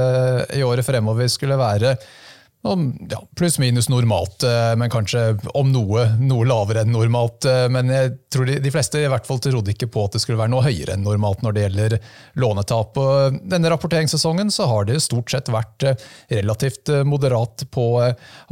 [0.57, 1.97] i året fremover skulle være
[3.09, 4.43] ja, pluss-minus normalt,
[4.77, 7.45] men kanskje om noe, noe lavere enn normalt.
[7.71, 10.39] Men jeg tror de, de, fleste i hvert fall trodde ikke på at det skulle
[10.39, 11.97] være noe høyere enn normalt når det gjelder
[12.41, 12.97] lånetap.
[13.01, 15.85] Og denne rapporteringssesongen så har det stort sett vært
[16.31, 17.85] relativt moderat på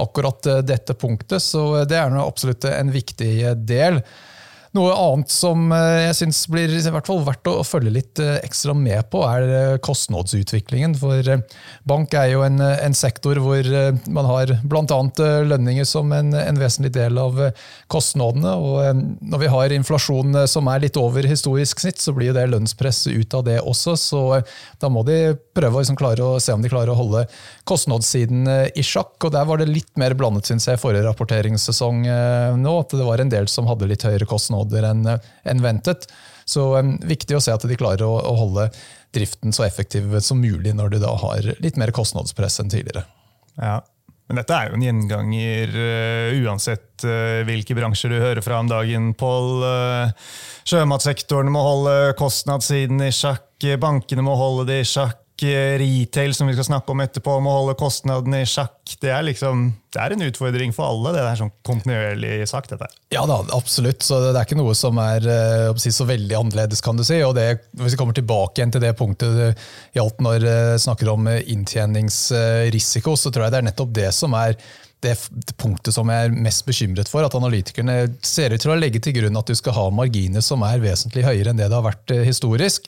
[0.04, 3.34] akkurat dette punktet, så det er absolutt en viktig
[3.65, 4.04] del.
[4.74, 9.06] Noe annet som jeg syns blir i hvert fall verdt å følge litt ekstra med
[9.14, 10.96] på, er kostnadsutviklingen.
[10.98, 11.22] For
[11.86, 13.70] bank er jo en, en sektor hvor
[14.10, 14.98] man har bl.a.
[15.46, 17.38] lønninger som en, en, vesentlig del av
[17.94, 18.56] kostnadene.
[18.58, 23.06] Og når vi har inflasjon som er litt over historisk snitt, så blir det lønnspress
[23.14, 23.94] ut av det også.
[23.94, 24.24] Så
[24.82, 27.28] da må de prøve å liksom klare å se om de klarer å holde
[27.70, 29.20] kostnadssiden i sjakk.
[29.22, 32.08] Og der var det litt mer blandet, syns jeg, forrige rapporteringssesong
[32.66, 32.76] nå.
[32.82, 36.08] At det var en del som hadde litt høyere kostnader enn en ventet.
[36.45, 38.67] Så um, viktig å se at de klarer å, å, holde
[39.15, 43.06] driften så effektiv som mulig når de da har litt mer kostnadspress enn tidligere.
[43.60, 43.82] Ja,
[44.28, 48.71] men dette er jo en gjenganger uh, uansett uh, hvilke bransjer du hører fra om
[48.71, 49.49] dagen, Pål.
[49.63, 50.30] Uh,
[50.67, 56.54] sjømatsektoren må holde kostnadssiden i sjakk, bankene må holde det i sjakk retail, som vi
[56.54, 58.78] skal snakke om etterpå, om å holde kostnadene i sjakk.
[59.02, 61.13] Det er, liksom, det er en utfordring for alle.
[61.15, 62.69] Det er sånn kontinuerlig sagt.
[62.69, 62.88] dette.
[63.13, 64.04] Ja da, absolutt.
[64.06, 65.28] Så Det er ikke noe som er
[65.82, 67.19] si, så veldig annerledes, kan du si.
[67.26, 67.48] Og det,
[67.80, 69.50] Hvis vi kommer tilbake igjen til det punktet det
[69.98, 74.58] gjaldt når vi snakker om inntjeningsrisiko, så tror jeg det er nettopp det som er
[75.04, 75.17] det
[75.60, 77.26] punktet som jeg er mest bekymret for.
[77.26, 80.63] At analytikerne ser ut til å legge til grunn at du skal ha marginer som
[80.67, 82.88] er vesentlig høyere enn det det har vært historisk.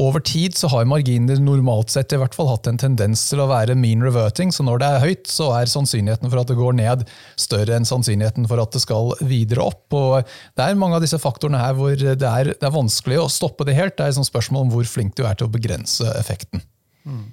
[0.00, 3.48] Over tid så har marginer normalt sett i hvert fall hatt en tendens til å
[3.50, 6.76] være mean reverting, så når det er høyt, så er sannsynligheten for at det går
[6.78, 7.04] ned
[7.40, 9.86] større enn sannsynligheten for at det skal videre opp.
[9.96, 10.26] Og
[10.58, 13.66] det er mange av disse faktorene her hvor det er, det er vanskelig å stoppe
[13.68, 13.96] det helt.
[13.98, 16.64] Det er et spørsmål om hvor flink du er til å begrense effekten.
[17.06, 17.26] Mm.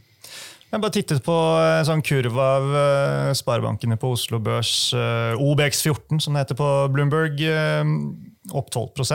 [0.74, 2.72] Jeg bare tittet på en sånn kurv av
[3.38, 4.90] sparebankene på Oslo Børs.
[5.38, 7.44] OBX14, som det heter på Bloomberg.
[8.58, 9.06] Opp 12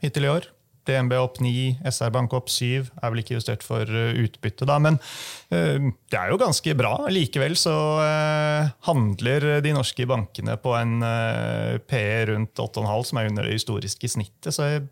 [0.00, 0.48] hittil i år.
[0.88, 2.90] DNB opp 9, SR Bank opp 7.
[3.00, 6.96] Er vel ikke justert for eh, utbytte, da, men uh, det er jo ganske bra.
[7.12, 10.98] Likevel så uh, handler de norske bankene på en
[11.88, 14.52] PE rundt 8,5, som er under det historiske snittet.
[14.54, 14.86] så jeg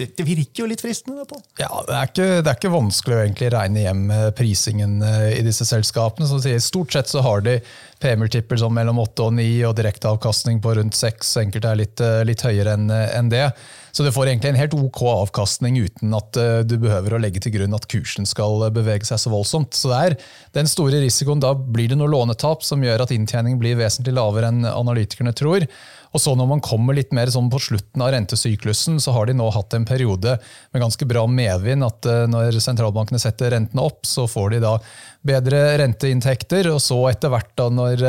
[0.00, 1.26] det, det, virker jo litt fristende.
[1.28, 1.38] på.
[1.60, 4.04] Ja, Det er ikke, det er ikke vanskelig å egentlig regne hjem
[4.38, 6.28] prisingen i disse selskapene.
[6.28, 7.58] som sier, Stort sett så har de
[8.00, 11.36] PM-multipler som mellom 8 og 9 og direkteavkastning på rundt 6.
[11.44, 13.46] Enkelte er litt, litt høyere enn en det.
[13.92, 17.42] Så du får egentlig en helt ok avkastning uten at eh, du behøver å legge
[17.42, 19.74] til grunn at kursen skal eh, bevege seg så voldsomt.
[19.76, 20.18] Så det er
[20.60, 21.42] den store risikoen.
[21.42, 25.66] Da blir det noe lånetap som gjør at inntjeningen blir vesentlig lavere enn analytikerne tror.
[26.10, 29.36] Og så Når man kommer litt mer sånn på slutten av rentesyklusen, så har de
[29.38, 30.38] nå hatt en periode
[30.72, 31.84] med ganske bra medvind.
[31.86, 34.76] at eh, Når sentralbankene setter rentene opp, så får de da
[35.22, 36.70] bedre renteinntekter.
[36.74, 38.04] og så etter hvert da når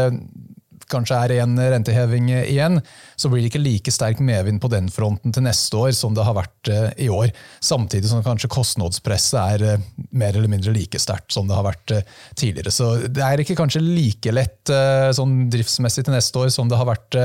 [0.91, 2.79] kanskje er en renteheving igjen,
[3.15, 6.25] så blir det ikke like sterk medvind på den fronten til neste år som det
[6.27, 7.31] har vært eh, i år.
[7.63, 11.95] Samtidig som kanskje kostnadspresset er eh, mer eller mindre like sterkt som det har vært
[11.95, 12.73] eh, tidligere.
[12.73, 14.71] Så det er ikke kanskje like lett
[15.15, 17.17] sånn driftsmessig til neste år som det har vært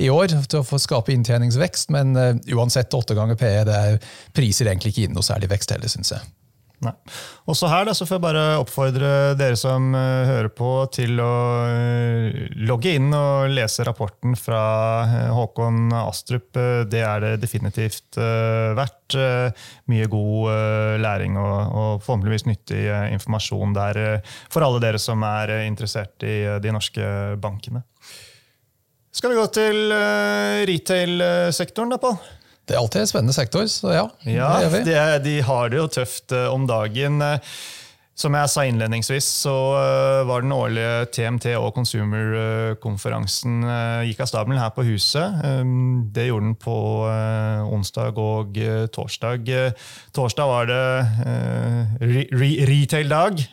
[0.00, 2.16] i år til å få skape inntjeningsvekst, men
[2.54, 4.02] uansett åtte ganger PE, det er
[4.34, 6.24] priser egentlig ikke inn noe særlig vekst heller, syns jeg.
[6.84, 6.92] Nei.
[7.50, 11.32] Også her da, så får jeg bare oppfordre dere som uh, hører på, til å
[11.66, 12.36] uh,
[12.68, 14.60] logge inn og lese rapporten fra
[15.08, 16.54] uh, Håkon Astrup.
[16.86, 19.16] det er det definitivt verdt.
[19.88, 22.82] mye god læring og, og forhåpentligvis nyttig
[23.14, 24.00] informasjon der
[24.52, 27.04] for alle dere som er interessert i de norske
[27.40, 27.82] bankene.
[29.12, 29.94] Skal vi gå til
[30.68, 32.18] retail-sektoren, da, Pål?
[32.68, 34.06] Det er alltid en spennende sektor, så ja.
[34.28, 37.22] Ja, det, De har det jo tøft uh, om dagen.
[38.18, 43.62] Som jeg sa innledningsvis, så uh, var den årlige TMT og Consumer-konferansen
[44.08, 45.38] gikk av stabelen her på huset.
[46.12, 46.76] Det gjorde den på
[47.70, 48.58] onsdag og
[48.92, 49.48] torsdag.
[50.18, 50.82] Torsdag var det
[52.02, 53.46] re retail-dag,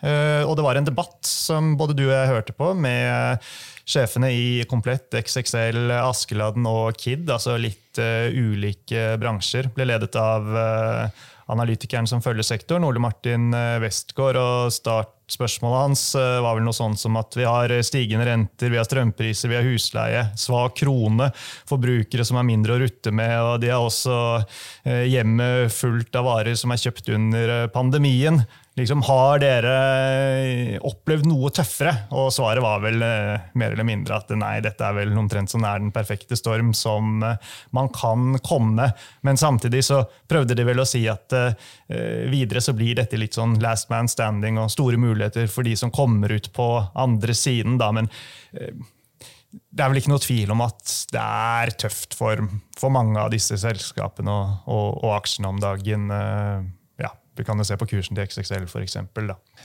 [0.49, 3.45] og det var en debatt som både du og jeg hørte på, med
[3.85, 10.49] sjefene i Komplett, XXL, Askeladden og Kid, altså litt uh, ulike bransjer, ble ledet av
[10.49, 14.39] uh, analytikeren som følger sektoren, Ole Martin uh, Westgård.
[14.41, 18.89] og Startspørsmålet hans var vel noe sånn som at vi har stigende renter, vi har
[18.89, 21.29] strømpriser, vi har husleie, svak krone,
[21.69, 24.17] forbrukere som er mindre å rutte med, og de har også
[25.05, 28.41] hjemmet fullt av varer som er kjøpt under pandemien.
[28.75, 31.93] Liksom, har dere opplevd noe tøffere?
[32.19, 35.63] Og svaret var vel eh, mer eller mindre at nei, dette er vel omtrent som
[35.63, 38.89] er den perfekte storm som eh, man kan komme.
[39.23, 41.53] Men samtidig så prøvde de vel å si at uh,
[42.31, 45.93] videre så blir dette litt sånn last man standing og store muligheter for de som
[45.93, 46.67] kommer ut på
[46.99, 47.79] andre siden.
[47.79, 48.11] da, men
[48.59, 48.91] uh,
[49.75, 52.39] det er vel ikke noe tvil om at det er tøft for,
[52.77, 56.09] for mange av disse selskapene og, og, og aksjene om dagen.
[56.11, 56.65] Eh,
[57.35, 58.97] vi kan jo se på kursen til XXL f.eks.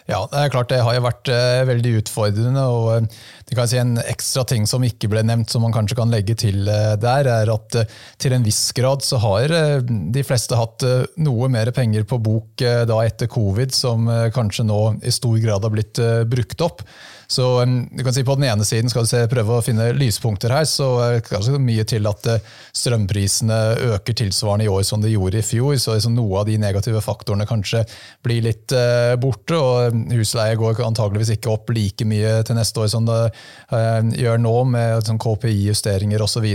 [0.08, 2.64] Ja, det er klart det har jo vært eh, veldig utfordrende.
[2.66, 5.74] og uh, det kan jeg si En ekstra ting som ikke ble nevnt, som man
[5.74, 7.78] kanskje kan legge til eh, der, er at
[8.20, 10.84] til en viss grad så har de fleste hatt
[11.22, 15.72] noe mer penger på bok da etter covid, som kanskje nå i stor grad har
[15.74, 16.84] blitt brukt opp.
[17.30, 20.50] Så du kan si På den ene siden skal du se, prøve å finne lyspunkter
[20.50, 23.58] her, så er det kanskje mye til at uh, strømprisene
[23.94, 25.76] øker tilsvarende i år som de gjorde i fjor.
[25.78, 27.84] Så liksom noe av de negative faktorene kanskje
[28.26, 29.54] blir litt uh, borte.
[29.54, 34.42] og Husleie går antageligvis ikke opp like mye til neste år som det uh, gjør
[34.42, 36.50] nå, med sånn KPI-justeringer osv.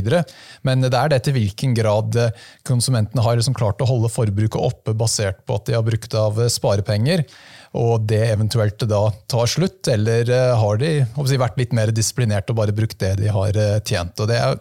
[0.67, 2.19] Men det er det til hvilken grad
[2.67, 6.43] konsumentene har liksom klart å holde forbruket oppe basert på at de har brukt av
[6.51, 7.23] sparepenger
[7.75, 10.91] og det eventuelt da tar slutt, eller eh, har de
[11.27, 14.15] si, vært litt mer disiplinert og bare brukt det de har eh, tjent.
[14.23, 14.55] Og Det er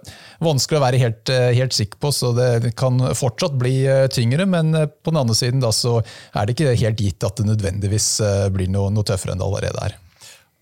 [0.45, 3.77] vanskelig å være helt, eh, helt sikker på, så det kan fortsatt bli
[4.13, 4.49] tyngre.
[4.51, 8.11] Men på den andre siden da, så er det ikke helt gitt at det nødvendigvis
[8.55, 9.99] blir noe, noe tøffere enn det allerede er.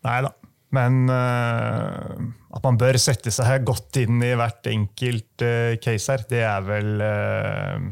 [0.06, 0.32] Nei da.
[0.72, 2.16] Men uh,
[2.56, 6.64] at man bør sette seg godt inn i hvert enkelt uh, case her, det er
[6.64, 7.90] vel uh,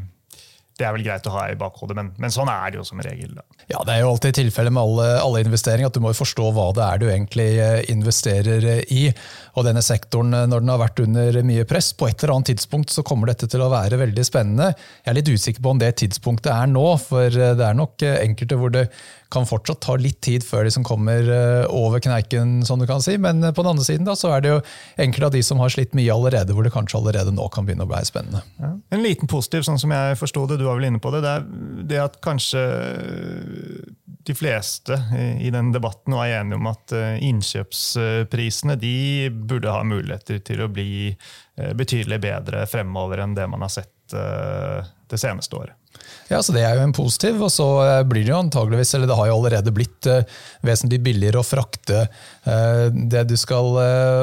[0.81, 3.01] det er vel greit å ha i bakhodet, men, men sånn er det jo som
[3.03, 3.35] regel.
[3.37, 3.45] Da.
[3.69, 6.67] Ja, Det er jo alltid tilfellet med alle, alle, investeringer, at du må forstå hva
[6.75, 9.03] det er du egentlig eh, investerer eh, i.
[9.55, 12.51] Og denne sektoren, eh, når den har vært under mye press, på et eller annet
[12.53, 14.71] tidspunkt så kommer dette til å være veldig spennende.
[15.03, 18.59] Jeg er litt usikker på om det tidspunktet er nå, for det er nok enkelte
[18.59, 18.87] hvor det
[19.31, 21.27] kan fortsatt ta litt tid før de som kommer
[21.71, 23.17] over kneiken, som du kan si.
[23.21, 24.59] Men på den andre siden da, så er det jo
[25.01, 27.87] enkelte av de som har slitt mye allerede, hvor det kanskje allerede nå kan begynne
[27.87, 28.43] å bli spennende.
[28.61, 28.73] Ja.
[28.91, 31.35] En liten positiv, sånn som jeg forsto det, du var vel inne på det, det
[31.37, 31.47] er
[31.91, 32.61] det at kanskje
[34.23, 34.97] de fleste
[35.39, 40.69] i den debatten var enige om at eh, innkjøpsprisene de burde ha muligheter til å
[40.71, 45.77] bli eh, betydelig bedre fremover enn det man har sett eh, det seneste året.
[46.31, 47.41] Ja, så Det er jo en positiv.
[47.43, 50.23] og så eh, blir Det jo antageligvis, eller det har jo allerede blitt uh,
[50.63, 53.75] vesentlig billigere å frakte uh, det du skal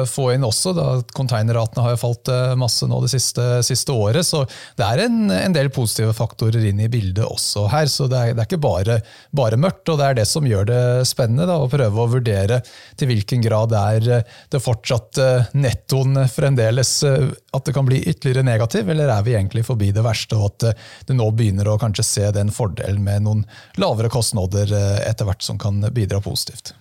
[0.09, 0.73] få inn også.
[0.73, 4.25] da Konteinerratene har jo falt masse nå det siste, siste, året.
[4.25, 4.41] Så
[4.79, 7.89] det er en, en, del positive faktorer inn i bildet også her.
[7.91, 8.99] Så det er, det er ikke bare,
[9.35, 9.89] bare, mørkt.
[9.89, 11.47] og Det er det som gjør det spennende.
[11.49, 12.61] da, Å prøve å vurdere
[12.97, 15.19] til hvilken grad er det fortsatt
[15.53, 20.37] nettoen fremdeles at det kan bli ytterligere negativ, eller er vi egentlig forbi det verste,
[20.37, 23.45] og at det nå begynner å kanskje se den fordelen med noen
[23.81, 26.73] lavere kostnader eh, etter hvert som kan bidra positivt.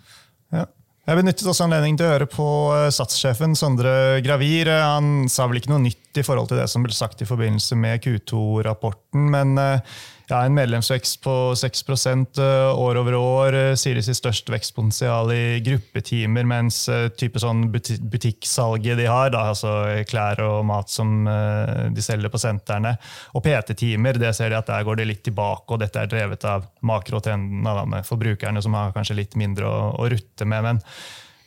[0.55, 0.67] Ja.
[1.09, 4.69] Jeg benyttet også anledningen til å høre på eh, satssjefen Sondre Gravir.
[4.69, 7.79] Han sa vel ikke noe nytt i forhold til det som ble sagt i forbindelse
[7.81, 9.97] med Q2-rapporten, men eh,
[10.29, 12.41] ja, en medlemsvekst på 6%
[12.77, 13.59] år over år.
[13.81, 16.83] Sier de sier størst vekstpotensial i gruppetimer, mens
[17.21, 19.75] type sånn butikksalget de har, da, altså
[20.09, 22.97] klær og mat som de selger på sentrene,
[23.35, 26.45] og PT-timer, det ser de at der går det litt tilbake, og dette er drevet
[26.49, 30.69] av makrotrendene med forbrukerne som har kanskje litt mindre å, å rutte med.
[30.69, 30.85] men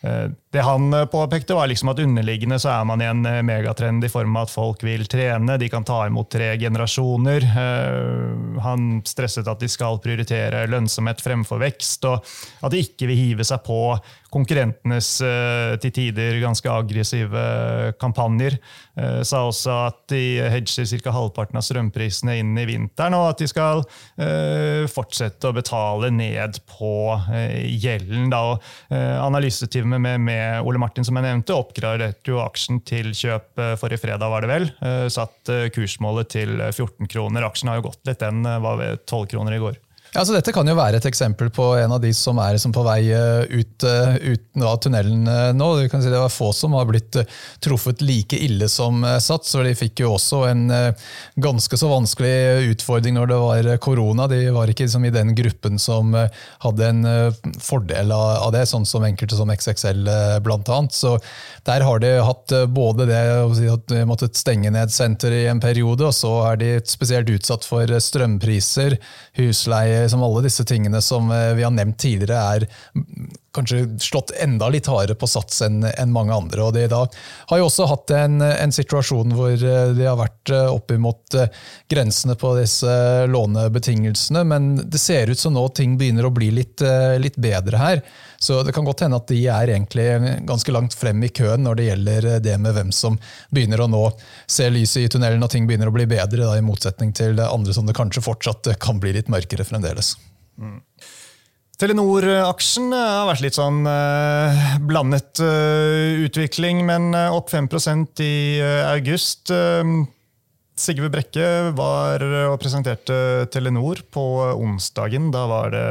[0.02, 3.40] Eh, det han eh, påpekte, var liksom at underliggende så er man i en eh,
[3.46, 7.46] megatrend i form av at folk vil trene, de kan ta imot tre generasjoner.
[8.62, 12.26] Han stresset at de skal prioritere lønnsomhet fremfor vekst, og
[12.66, 13.80] at de ikke vil hive seg på
[14.32, 15.08] konkurrentenes
[15.84, 17.42] til tider ganske aggressive
[18.00, 18.56] kampanjer.
[19.28, 20.22] Sa også at de
[20.54, 21.12] hedger ca.
[21.12, 23.84] halvparten av strømprisene inn i vinteren, og at de skal
[24.92, 26.94] fortsette å betale ned på
[27.84, 28.32] gjelden.
[28.32, 28.56] Da.
[29.28, 34.02] Analyseteamet med, med, Ole Martin, som jeg nevnte, oppgraderte jo aksjen til kjøp eh, forrige
[34.02, 34.68] fredag, var det vel.
[34.82, 37.46] Eh, satt eh, kursmålet til 14 kroner.
[37.48, 39.80] Aksjen har jo gått litt, den var ved 12 kroner i går.
[40.12, 42.74] Ja, så Dette kan jo være et eksempel på en av de som er som
[42.76, 45.70] på vei eh, ut, eh, ut av tunnelen eh, nå.
[45.88, 47.16] Si Det var få som har blitt
[47.64, 49.54] truffet like ille som Sats.
[49.56, 50.66] og De fikk jo også en
[51.40, 54.28] ganske så vanskelig utfordring når det var korona.
[54.28, 57.08] De var ikke liksom i den gruppen som hadde en
[57.64, 60.04] fordel av det, sånn som enkelte som XXL
[60.44, 60.82] bl.a.
[60.92, 61.16] Så
[61.68, 63.22] der har de hatt både det
[63.78, 67.68] at de måttet stenge ned senter i en periode, og så er de spesielt utsatt
[67.68, 68.98] for strømpriser,
[69.40, 72.68] husleie som alle disse tingene som eh, vi har nevnt tidligere, er
[73.56, 76.64] kanskje slått enda litt hardere på sats enn en mange andre.
[76.64, 77.02] og De da
[77.52, 81.38] har jo også hatt en, en situasjon hvor eh, de har vært eh, oppimot
[81.92, 82.92] grensene på disse
[83.32, 86.84] lånebetingelsene, men det ser ut som nå ting begynner å bli litt,
[87.20, 88.02] litt bedre her.
[88.42, 90.08] Så det kan godt hende at de er egentlig
[90.50, 93.20] ganske langt frem i køen når det gjelder det med hvem som
[93.54, 94.04] begynner å nå
[94.50, 97.76] se lyset i tunnelen og ting begynner å bli bedre, da, i motsetning til andre
[97.76, 100.16] som det kanskje fortsatt kan bli litt mørkere fremdeles.
[100.58, 100.80] Mm.
[101.82, 107.70] Telenor-aksjen har vært litt sånn uh, blandet uh, utvikling, men opp 5
[108.22, 108.34] i
[108.86, 109.50] august.
[110.82, 112.22] Sigve Brekke var
[112.52, 115.32] og presenterte Telenor på onsdagen.
[115.34, 115.88] Da var det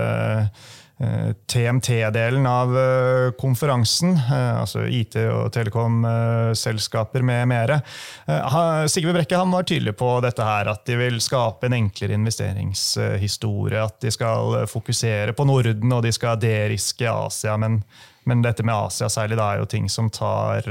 [1.46, 7.80] TMT-delen av eh, konferansen, eh, altså IT- og telekom-selskaper med mere.
[8.28, 13.80] Eh, Sigve Brekke var tydelig på dette her, at de vil skape en enklere investeringshistorie.
[13.80, 17.56] At de skal fokusere på Norden og de skal deriske Asia.
[17.56, 17.80] Men,
[18.28, 20.68] men dette med Asia særlig, da er jo ting som tar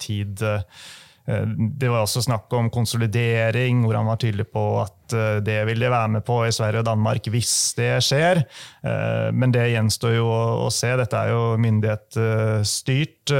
[0.00, 0.40] tid.
[0.40, 0.64] Eh,
[1.80, 5.82] det var også snakk om konsolidering, hvor han var tydelig på at eh, det vil
[5.82, 8.42] de være med på i Sverige og Danmark hvis det skjer.
[8.86, 10.92] Eh, men det gjenstår jo å se.
[11.00, 13.34] Dette er jo myndighetsstyrt.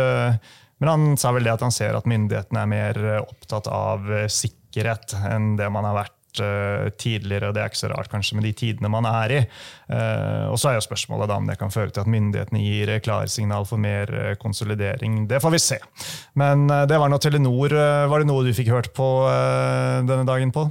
[0.80, 5.12] Men han sa vel det at han ser at myndighetene er mer opptatt av sikkerhet
[5.28, 6.19] enn det man har vært
[7.00, 9.40] tidligere, og det er ikke så rart kanskje med de tidene man er i.
[9.90, 12.92] Uh, og så er jo spørsmålet da om det kan føre til at myndighetene gir
[13.02, 15.24] klarsignal for mer konsolidering.
[15.30, 15.80] Det får vi se.
[16.38, 17.74] Men det var nå Telenor.
[18.10, 19.08] Var det noe du fikk hørt på
[20.06, 20.70] denne dagen, Pål?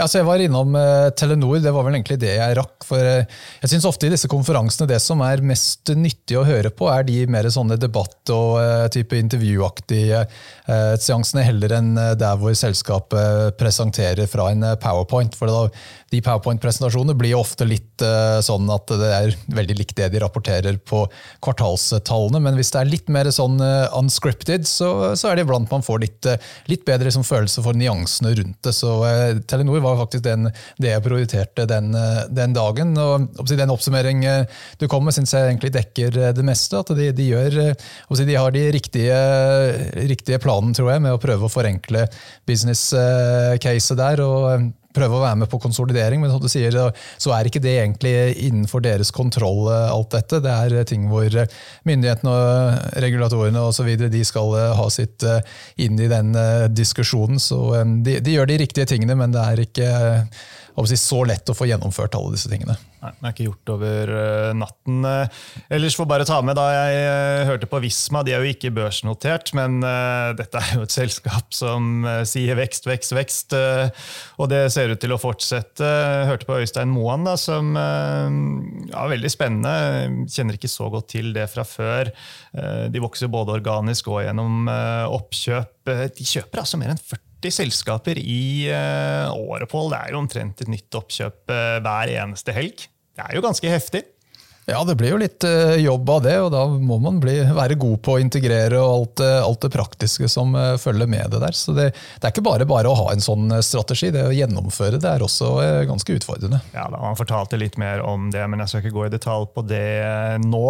[0.00, 2.86] Ja, så Jeg var innom uh, Telenor, det var vel egentlig det jeg rakk.
[2.88, 3.26] for uh,
[3.60, 7.04] Jeg synes ofte i disse konferansene det som er mest nyttig å høre på, er
[7.04, 10.24] de mer sånne debatt- og uh, type intervjuaktige
[10.70, 15.34] seansene, heller enn der hvor selskapet presenterer fra en powerpoint.
[15.34, 15.64] for da
[16.12, 18.04] de powerpoint-presentasjonene blir ofte litt
[18.46, 21.02] sånn at det er veldig likt det de rapporterer på
[21.42, 22.38] kvartalstallene.
[22.44, 23.58] Men hvis det er litt mer sånn
[23.98, 26.30] unscripted, så, så, er det iblant man får litt,
[26.70, 28.76] litt bedre liksom, følelse for nyansene rundt det.
[28.76, 28.94] Så
[29.50, 31.92] Telenor var faktisk den, det jeg prioriterte den,
[32.30, 32.96] den dagen.
[32.98, 34.24] og Den oppsummering
[34.80, 36.80] du kom med, syns jeg egentlig dekker det meste.
[36.80, 37.60] At de, de, gjør,
[38.20, 39.20] de har de riktige,
[40.10, 42.06] riktige planene, tror jeg, med å prøve å forenkle
[42.48, 44.24] business-caset der.
[44.24, 46.74] og prøve å være med på konsolidering, men som du sier,
[47.20, 48.14] så er ikke det egentlig
[48.48, 50.42] innenfor deres kontroll, eh, alt dette.
[50.42, 54.88] Det er ting hvor eh, myndighetene og regulatorene og så videre, de skal eh, ha
[54.92, 55.26] sitt
[55.80, 56.32] inn i den
[56.74, 57.40] diskusjonen.
[57.42, 57.60] Så
[58.04, 59.90] de, de gjør de riktige tingene, men det er ikke
[60.88, 62.76] så lett å få gjennomført alle disse tingene.
[63.00, 64.98] Nei, Det er ikke gjort over uh, natten.
[65.06, 68.20] Uh, ellers får bare ta med da jeg uh, hørte på Visma.
[68.26, 69.78] De er jo ikke børsnotert, men
[70.36, 73.56] dette er jo et selskap som sier vekst, vekst, vekst.
[74.36, 75.88] og det ser ut til å fortsette.
[76.28, 80.26] Hørte på Øystein Moan, da, som ja, veldig spennende.
[80.30, 82.12] Kjenner ikke så godt til det fra før.
[82.92, 85.94] de vokser både organisk og gjennom oppkjøp.
[86.16, 89.90] De kjøper altså mer enn 40 40 selskaper i uh, året, Pål.
[89.90, 92.88] Det er jo omtrent et nytt oppkjøp uh, hver eneste helg.
[93.16, 94.04] Det er jo ganske heftig.
[94.68, 97.78] Ja, det blir jo litt uh, jobb av det, og da må man bli, være
[97.80, 101.40] god på å integrere og alt, uh, alt det praktiske som uh, følger med det
[101.42, 101.56] der.
[101.56, 105.00] Så det, det, er ikke bare bare å ha en sånn strategi, det å gjennomføre
[105.00, 105.56] det er også
[105.88, 106.60] ganske utfordrende.
[106.76, 109.48] Ja, da Han fortalte litt mer om det, men jeg skal ikke gå i detalj
[109.56, 110.66] på det nå.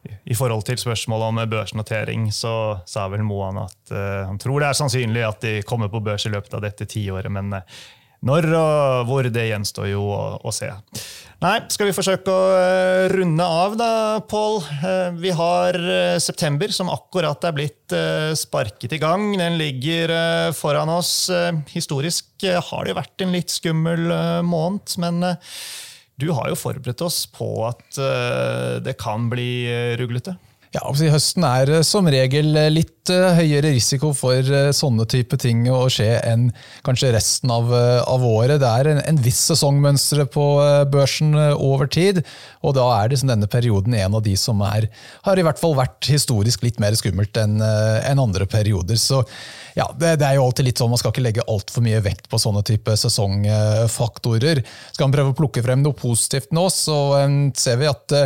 [0.00, 2.52] I forhold til spørsmålet om børsnotering så
[2.88, 6.32] sa vel Moan at han tror det er sannsynlig at de kommer på børs i
[6.32, 7.52] løpet av dette tiåret, men
[8.20, 10.68] når og hvor, det gjenstår jo å, å, se.
[11.40, 13.92] Nei, skal vi forsøke å uh, runde av, da,
[14.28, 14.58] Pål?
[14.82, 17.96] Uh, vi har uh, september, som akkurat er blitt
[18.36, 19.30] sparket i gang.
[19.40, 20.12] Den ligger
[20.54, 21.30] foran oss.
[21.72, 24.04] historisk har det jo vært en litt skummel
[24.46, 25.32] måned, men
[26.20, 27.98] du har jo forberedt oss på at
[28.84, 29.50] det kan bli
[30.00, 30.36] ruglete.
[30.70, 32.70] Ja, altså Høsten er eh, som regel eh,
[33.12, 34.46] eh, høyere risiko for
[34.76, 36.48] sånne type ting å skje enn
[36.86, 38.60] kanskje resten av, av året.
[38.62, 40.46] Det er en, en viss sesongmønstre på
[40.92, 42.22] børsen over tid,
[42.64, 44.88] og da er det denne perioden en av de som er,
[45.26, 48.98] har i hvert fall vært historisk litt mer skummelt enn en andre perioder.
[49.00, 49.22] Så
[49.76, 52.28] ja, det, det, er jo alltid litt sånn, Man skal ikke legge altfor mye vekt
[52.30, 54.62] på sånne type sesongfaktorer.
[54.92, 56.98] Skal man prøve å plukke frem noe positivt nå, så
[57.58, 58.16] ser vi at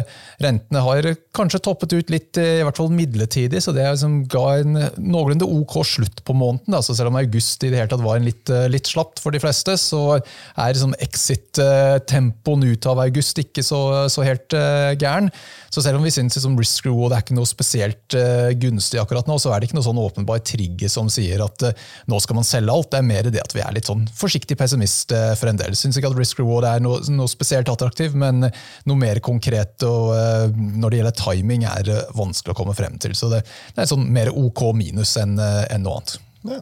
[0.43, 3.63] rentene har kanskje toppet ut litt, i hvert fall midlertidig.
[3.63, 6.77] så Det liksom ga en noenlunde ok slutt på måneden.
[6.77, 9.35] Altså selv om august i det hele tatt var en litt, uh, litt slapt for
[9.35, 13.81] de fleste, så er sånn exit-tempoen ut av august ikke så,
[14.13, 15.31] så helt uh, gæren.
[15.75, 18.15] Så selv om vi syns liksom risk reward er ikke noe spesielt
[18.61, 21.73] gunstig akkurat nå, så er det ikke noe sånn åpenbar trigger som sier at uh,
[22.11, 22.91] nå skal man selge alt.
[22.93, 25.77] Det er mer det at vi er litt sånn forsiktig pessimist uh, for en del.
[25.79, 30.13] Syns ikke at risk reward er noe, noe spesielt attraktiv, men noe mer konkret og
[30.15, 33.17] uh, når det gjelder timing, er vanskelig å komme frem til.
[33.19, 33.43] Så det,
[33.75, 36.17] det er sånn mer OK minus enn en noe annet.
[36.45, 36.61] Ja.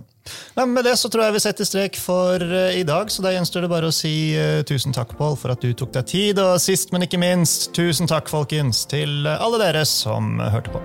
[0.55, 3.11] Nei, med det så tror jeg vi setter strek for uh, i dag.
[3.11, 5.95] så Da gjenstår det bare å si uh, tusen takk Paul, for at du tok
[5.97, 6.43] deg tid.
[6.43, 10.85] Og sist, men ikke minst, tusen takk folkens, til alle dere som hørte på.